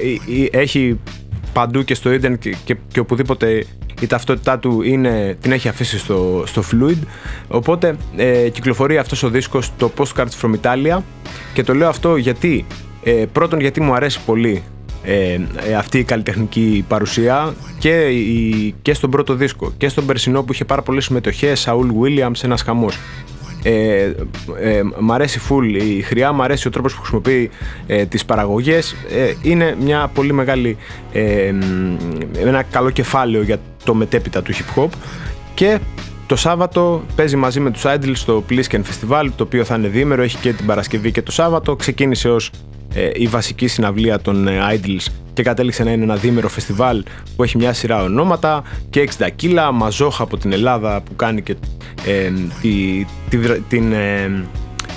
έχει 0.51 0.99
παντού 1.53 1.83
και 1.83 1.95
στο 1.95 2.13
ίντερνετ 2.13 2.41
και, 2.41 2.57
και, 2.65 2.77
και 2.89 3.01
οπουδήποτε 3.01 3.65
η 4.01 4.07
ταυτότητά 4.07 4.59
του 4.59 4.83
είναι, 4.83 5.37
την 5.41 5.53
έχει 5.53 5.69
αφήσει 5.69 5.99
στο, 5.99 6.43
στο 6.47 6.63
Fluid. 6.73 6.99
Οπότε 7.49 7.97
ε, 8.17 8.49
κυκλοφορεί 8.49 8.99
αυτός 8.99 9.23
ο 9.23 9.29
δίσκος 9.29 9.73
το 9.77 9.93
Postcards 9.97 10.41
from 10.43 10.53
Italia 10.63 10.99
και 11.53 11.63
το 11.63 11.75
λέω 11.75 11.89
αυτό 11.89 12.17
γιατί, 12.17 12.67
ε, 13.03 13.25
πρώτον 13.33 13.61
γιατί 13.61 13.81
μου 13.81 13.95
αρέσει 13.95 14.21
πολύ 14.27 14.63
ε, 15.05 15.39
ε, 15.69 15.75
αυτή 15.75 15.99
η 15.99 16.05
καλλιτεχνική 16.05 16.85
παρουσία 16.89 17.55
και, 17.79 18.09
η, 18.09 18.75
και 18.83 18.95
στον 18.95 19.11
πρώτο 19.11 19.35
δίσκο 19.35 19.73
και 19.77 19.89
στον 19.89 20.07
περσινό 20.07 20.43
που 20.43 20.53
είχε 20.53 20.65
πάρα 20.65 20.83
πολλές 20.83 21.05
συμμετοχές, 21.05 21.61
Σαούλ 21.61 21.89
Williams, 22.03 22.45
ένας 22.45 22.63
χαμός. 22.63 22.99
Ε, 23.63 24.13
ε, 24.61 24.83
μ' 24.99 25.13
αρέσει 25.13 25.41
full 25.49 25.83
η 25.83 26.03
χρειά, 26.03 26.33
μ' 26.33 26.43
αρέσει 26.43 26.69
ο 26.69 26.71
τρόπος 26.71 26.95
που 26.95 27.01
χρησιμοποιεί 27.01 27.51
ε, 27.87 28.07
τις 28.07 28.25
παραγωγές 28.25 28.97
ε, 29.11 29.33
είναι 29.43 29.77
μια 29.81 30.11
πολύ 30.15 30.33
μεγάλη 30.33 30.77
ε, 31.13 31.55
ένα 32.45 32.63
καλό 32.63 32.91
κεφάλαιο 32.91 33.43
για 33.43 33.59
το 33.85 33.95
μετέπειτα 33.95 34.43
του 34.43 34.53
hip 34.53 34.83
hop 34.83 34.89
και 35.55 35.79
το 36.27 36.37
Σάββατο 36.37 37.05
παίζει 37.15 37.37
μαζί 37.37 37.61
με 37.61 37.71
τους 37.71 37.83
Idols 37.85 38.13
στο 38.13 38.45
Plisken 38.51 38.81
Festival 38.81 39.29
το 39.37 39.45
οποίο 39.45 39.65
θα 39.65 39.77
είναι 39.77 39.89
διήμερο, 39.89 40.23
έχει 40.23 40.37
και 40.37 40.53
την 40.53 40.67
Παρασκευή 40.67 41.13
και 41.13 41.23
το 41.23 41.33
Σάββατο. 41.33 41.77
Ξεκίνησε 41.77 42.29
ως 42.29 42.51
ε, 42.95 43.11
η 43.15 43.27
βασική 43.27 43.67
συναυλία 43.67 44.21
των 44.21 44.49
ε, 44.49 44.59
Idols 44.73 45.07
και 45.33 45.43
κατέληξε 45.43 45.85
να 45.85 45.91
είναι 45.91 46.03
ένα 46.03 46.17
διήμερο 46.17 46.49
φεστιβάλ 46.49 47.03
που 47.37 47.43
έχει 47.43 47.57
μια 47.57 47.73
σειρά 47.73 48.03
ονόματα 48.03 48.63
και 48.91 49.09
60 49.19 49.29
κιλά, 49.37 49.73
Μαζόχα 49.73 50.23
από 50.23 50.37
την 50.37 50.53
Ελλάδα 50.53 51.01
που 51.01 51.17
κάνει 51.17 51.43
και 51.43 51.57
ε, 52.07 52.33
τη, 52.61 53.07
την, 53.69 53.95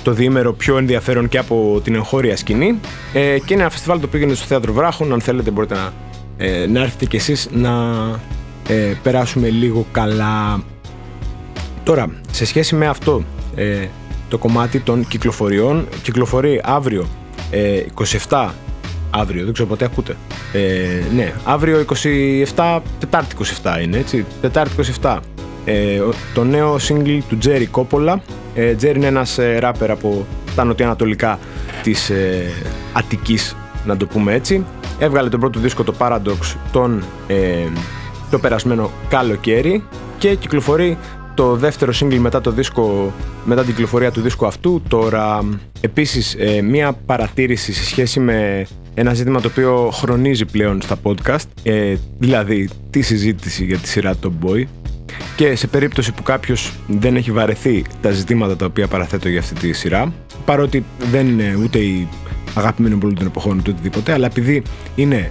το 0.04 0.12
διήμερο 0.12 0.52
πιο 0.52 0.78
ενδιαφέρον 0.78 1.28
και 1.28 1.38
από 1.38 1.80
την 1.84 1.94
εγχώρια 1.94 2.36
σκηνή. 2.36 2.80
Ε, 3.12 3.38
και 3.38 3.52
είναι 3.52 3.62
ένα 3.62 3.70
φεστιβάλ 3.70 4.00
το 4.00 4.06
οποίο 4.06 4.18
γίνεται 4.18 4.36
στο 4.36 4.46
Θέατρο 4.46 4.72
Βράχων. 4.72 5.12
Αν 5.12 5.20
θέλετε 5.20 5.50
μπορείτε 5.50 5.74
να, 5.74 5.92
ε, 6.36 6.66
να 6.66 6.80
έρθετε 6.80 7.04
κι 7.04 7.16
εσείς 7.16 7.48
να 7.52 7.70
περάσουμε 9.02 9.48
λίγο 9.48 9.86
καλά 9.92 10.62
τώρα 11.82 12.10
σε 12.30 12.46
σχέση 12.46 12.74
με 12.74 12.86
αυτό 12.86 13.24
το 14.28 14.38
κομμάτι 14.38 14.80
των 14.80 15.06
κυκλοφοριών 15.08 15.88
κυκλοφορεί 16.02 16.60
αύριο 16.64 17.06
27 18.28 18.48
αύριο, 19.16 19.44
δεν 19.44 19.52
ξέρω 19.52 19.68
ποτέ 19.68 19.84
ακούτε. 19.84 20.16
Ε, 20.52 21.14
ναι, 21.14 21.32
αύριο 21.44 21.84
27, 22.54 22.80
Τετάρτη 22.98 23.36
27 23.62 23.82
είναι 23.82 23.98
έτσι, 23.98 24.24
Τετάρτη 24.40 24.74
27. 25.02 25.18
Ε, 25.64 26.00
το 26.34 26.44
νέο 26.44 26.76
single 26.88 27.18
του 27.28 27.38
Jerry 27.44 27.66
Coppola. 27.70 28.16
Ε, 28.54 28.74
Jerry 28.80 28.94
είναι 28.94 29.06
ένας 29.06 29.38
ε, 29.38 29.58
ράπερ 29.58 29.90
από 29.90 30.26
τα 30.54 30.64
νοτιοανατολικά 30.64 31.38
της 31.82 32.10
ε, 32.10 32.50
Αττικής, 32.92 33.56
να 33.84 33.96
το 33.96 34.06
πούμε 34.06 34.32
έτσι. 34.32 34.64
Έβγαλε 34.98 35.28
τον 35.28 35.40
πρώτο 35.40 35.60
δίσκο 35.60 35.82
το 35.84 35.94
Paradox 35.98 36.56
τον, 36.72 37.04
ε, 37.26 37.66
το 38.34 38.40
περασμένο 38.40 38.90
καλοκαίρι 39.08 39.82
και 40.18 40.34
κυκλοφορεί 40.34 40.98
το 41.34 41.56
δεύτερο 41.56 41.92
single 42.00 42.18
μετά 42.18 42.40
το 42.40 42.50
δίσκο, 42.50 43.12
μετά 43.44 43.62
την 43.62 43.70
κυκλοφορία 43.70 44.10
του 44.10 44.20
δίσκου 44.20 44.46
αυτού. 44.46 44.82
Τώρα, 44.88 45.40
επίσης, 45.80 46.34
ε, 46.38 46.62
μία 46.62 46.92
παρατήρηση 46.92 47.72
σε 47.72 47.84
σχέση 47.84 48.20
με 48.20 48.66
ένα 48.94 49.14
ζήτημα 49.14 49.40
το 49.40 49.48
οποίο 49.48 49.90
χρονίζει 49.92 50.44
πλέον 50.44 50.82
στα 50.82 50.96
podcast, 51.02 51.44
ε, 51.62 51.94
δηλαδή 52.18 52.68
τη 52.90 53.02
συζήτηση 53.02 53.64
για 53.64 53.78
τη 53.78 53.88
σειρά 53.88 54.14
Top 54.22 54.46
Boy. 54.46 54.64
Και 55.36 55.56
σε 55.56 55.66
περίπτωση 55.66 56.12
που 56.12 56.22
κάποιος 56.22 56.72
δεν 56.86 57.16
έχει 57.16 57.32
βαρεθεί 57.32 57.84
τα 58.00 58.10
ζητήματα 58.10 58.56
τα 58.56 58.66
οποία 58.66 58.86
παραθέτω 58.86 59.28
για 59.28 59.40
αυτή 59.40 59.54
τη 59.54 59.72
σειρά, 59.72 60.12
παρότι 60.44 60.84
δεν 61.10 61.28
είναι 61.28 61.58
ούτε 61.62 61.78
η 61.78 62.08
αγαπημένη 62.54 62.94
πολύ 62.94 63.14
των 63.14 63.26
εποχών 63.26 63.58
ούτε 63.58 63.70
οτιδήποτε, 63.70 64.12
αλλά 64.12 64.26
επειδή 64.26 64.62
είναι 64.94 65.30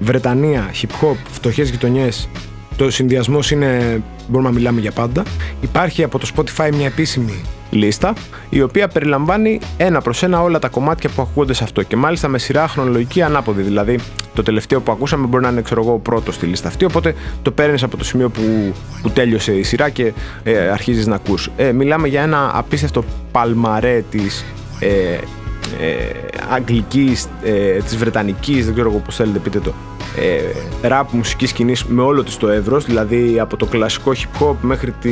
Βρετανία, 0.00 0.70
hip 0.82 1.04
hop, 1.04 1.16
φτωχές 1.30 1.70
γειτονιές 1.70 2.28
το 2.84 2.90
συνδυασμός 2.90 3.50
είναι, 3.50 4.02
μπορούμε 4.28 4.50
να 4.50 4.54
μιλάμε 4.54 4.80
για 4.80 4.92
πάντα. 4.92 5.22
Υπάρχει 5.60 6.02
από 6.02 6.18
το 6.18 6.30
Spotify 6.36 6.70
μια 6.74 6.86
επίσημη 6.86 7.40
λίστα, 7.70 8.14
η 8.48 8.62
οποία 8.62 8.88
περιλαμβάνει 8.88 9.60
ένα 9.76 10.00
προς 10.00 10.22
ένα 10.22 10.42
όλα 10.42 10.58
τα 10.58 10.68
κομμάτια 10.68 11.10
που 11.10 11.22
ακούγονται 11.22 11.52
σε 11.52 11.64
αυτό 11.64 11.82
και 11.82 11.96
μάλιστα 11.96 12.28
με 12.28 12.38
σειρά 12.38 12.68
χρονολογική 12.68 13.22
ανάποδη. 13.22 13.62
Δηλαδή, 13.62 13.98
το 14.34 14.42
τελευταίο 14.42 14.80
που 14.80 14.92
ακούσαμε 14.92 15.26
μπορεί 15.26 15.42
να 15.42 15.48
είναι, 15.50 15.62
ξέρω 15.62 15.82
εγώ, 15.82 15.98
πρώτος 15.98 16.34
στη 16.34 16.46
λίστα 16.46 16.68
αυτή. 16.68 16.84
Οπότε 16.84 17.14
το 17.42 17.50
παίρνεις 17.50 17.82
από 17.82 17.96
το 17.96 18.04
σημείο 18.04 18.28
που, 18.28 18.74
που 19.02 19.10
τέλειωσε 19.10 19.52
η 19.52 19.62
σειρά 19.62 19.88
και 19.88 20.12
ε, 20.42 20.68
αρχίζεις 20.68 21.06
να 21.06 21.14
ακούς. 21.14 21.50
Ε, 21.56 21.72
μιλάμε 21.72 22.08
για 22.08 22.22
ένα 22.22 22.50
απίστευτο 22.54 23.04
παλμαρέ 23.32 24.04
της 24.10 24.44
ε, 24.78 24.86
ε, 24.86 25.18
αγγλικής, 26.50 27.26
ε, 27.42 27.76
της 27.76 27.96
βρετανικής, 27.96 28.64
δεν 28.64 28.74
ξέρω 28.74 28.90
εγώ 28.90 28.98
πώς 28.98 29.16
θέλετε 29.16 29.38
πείτε 29.38 29.58
το, 29.58 29.72
ε, 30.16 30.88
ραπ 30.88 31.12
μουσικής 31.12 31.50
σκηνής 31.50 31.84
με 31.84 32.02
όλο 32.02 32.24
της 32.24 32.36
το 32.36 32.48
εύρο, 32.48 32.78
δηλαδή 32.78 33.40
από 33.40 33.56
το 33.56 33.66
κλασικό 33.66 34.12
hip 34.14 34.42
hop 34.42 34.54
μέχρι 34.60 34.90
τη, 34.90 35.10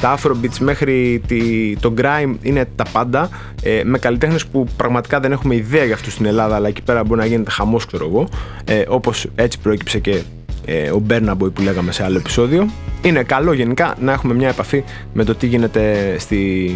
τα 0.00 0.18
afrobeats 0.18 0.58
μέχρι 0.58 1.22
τη, 1.26 1.40
το 1.76 1.94
grime 1.98 2.34
είναι 2.42 2.68
τα 2.76 2.84
πάντα. 2.92 3.28
Ε, 3.62 3.82
με 3.84 3.98
καλλιτέχνες 3.98 4.46
που 4.46 4.66
πραγματικά 4.76 5.20
δεν 5.20 5.32
έχουμε 5.32 5.54
ιδέα 5.54 5.84
για 5.84 5.94
αυτούς 5.94 6.12
στην 6.12 6.26
Ελλάδα 6.26 6.54
αλλά 6.54 6.68
εκεί 6.68 6.82
πέρα 6.82 7.04
μπορεί 7.04 7.20
να 7.20 7.26
γίνεται 7.26 7.50
χαμός 7.50 7.86
ξέρω 7.86 8.06
εγώ. 8.06 8.28
Ε, 8.64 8.82
όπως 8.88 9.26
έτσι 9.34 9.58
προέκυψε 9.58 9.98
και 9.98 10.22
ε, 10.64 10.90
ο 10.90 10.98
Μπέρναμποϊ 10.98 11.50
που 11.50 11.62
λέγαμε 11.62 11.92
σε 11.92 12.04
άλλο 12.04 12.18
επεισόδιο. 12.18 12.68
Είναι 13.02 13.22
καλό 13.22 13.52
γενικά 13.52 13.94
να 14.00 14.12
έχουμε 14.12 14.34
μια 14.34 14.48
επαφή 14.48 14.84
με 15.12 15.24
το 15.24 15.34
τι 15.34 15.46
γίνεται 15.46 16.14
στη, 16.18 16.70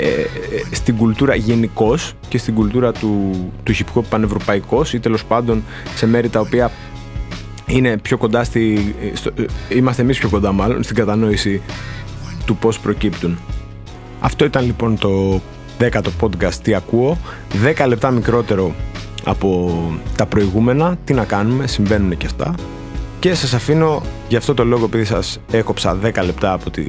ε, 0.00 0.24
στην 0.70 0.96
κουλτούρα 0.96 1.34
γενικώς 1.34 2.12
και 2.28 2.38
στην 2.38 2.54
κουλτούρα 2.54 2.92
του, 2.92 3.30
του 3.62 3.74
hip 3.74 3.98
hop 3.98 4.02
πανευρωπαϊκός 4.08 4.92
ή 4.92 5.00
τέλος 5.00 5.24
πάντων 5.24 5.64
σε 5.94 6.06
μέρη 6.06 6.28
τα 6.28 6.40
οποία 6.40 6.70
είναι 7.66 7.98
πιο 7.98 8.18
κοντά 8.18 8.44
στη, 8.44 8.94
στο, 9.12 9.30
είμαστε 9.68 10.02
εμείς 10.02 10.18
πιο 10.18 10.28
κοντά 10.28 10.52
μάλλον 10.52 10.82
στην 10.82 10.96
κατανόηση 10.96 11.62
του 12.44 12.56
πώς 12.56 12.80
προκύπτουν. 12.80 13.38
Αυτό 14.20 14.44
ήταν 14.44 14.64
λοιπόν 14.64 14.98
το 14.98 15.40
δέκατο 15.78 16.10
podcast 16.20 16.54
τι 16.62 16.74
ακούω, 16.74 17.18
10 17.78 17.86
λεπτά 17.88 18.10
μικρότερο 18.10 18.74
από 19.24 19.80
τα 20.16 20.26
προηγούμενα, 20.26 20.96
τι 21.04 21.14
να 21.14 21.24
κάνουμε, 21.24 21.66
συμβαίνουν 21.66 22.16
και 22.16 22.26
αυτά. 22.26 22.54
Και 23.18 23.34
σας 23.34 23.54
αφήνω 23.54 24.02
για 24.28 24.38
αυτό 24.38 24.54
το 24.54 24.64
λόγο 24.64 24.84
επειδή 24.84 25.04
σας 25.04 25.40
έκοψα 25.50 25.98
10 26.04 26.24
λεπτά 26.24 26.52
από 26.52 26.70
τη 26.70 26.86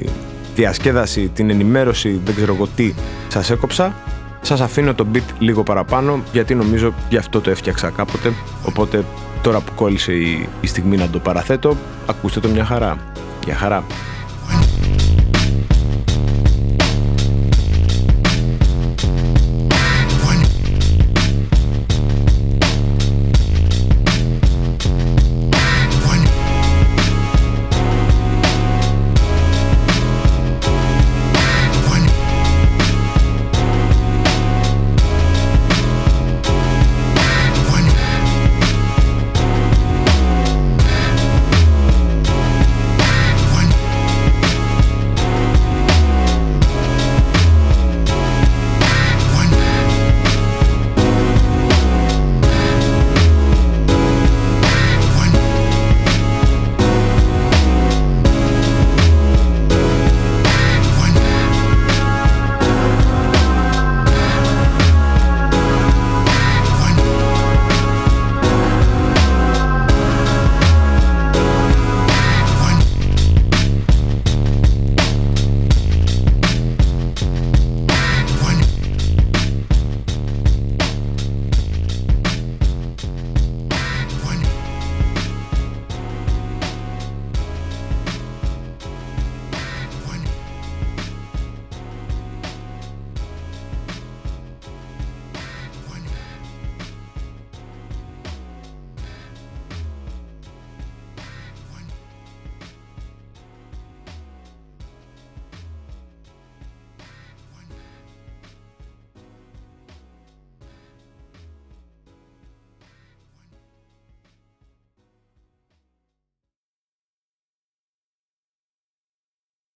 διασκέδαση, 0.54 1.30
την 1.34 1.50
ενημέρωση, 1.50 2.20
δεν 2.24 2.34
ξέρω 2.34 2.54
εγώ 2.54 2.66
τι 2.76 2.94
σας 3.28 3.50
έκοψα. 3.50 3.94
Σας 4.40 4.60
αφήνω 4.60 4.94
το 4.94 5.06
beat 5.14 5.34
λίγο 5.38 5.62
παραπάνω 5.62 6.22
γιατί 6.32 6.54
νομίζω 6.54 6.94
γι' 7.08 7.16
αυτό 7.16 7.40
το 7.40 7.50
έφτιαξα 7.50 7.90
κάποτε. 7.90 8.32
Οπότε 8.64 9.04
τώρα 9.42 9.60
που 9.60 9.72
κόλλησε 9.74 10.12
η, 10.12 10.48
η 10.60 10.66
στιγμή 10.66 10.96
να 10.96 11.08
το 11.08 11.18
παραθέτω, 11.18 11.76
ακούστε 12.06 12.40
το 12.40 12.48
μια 12.48 12.64
χαρά. 12.64 12.98
Για 13.44 13.54
χαρά. 13.54 13.84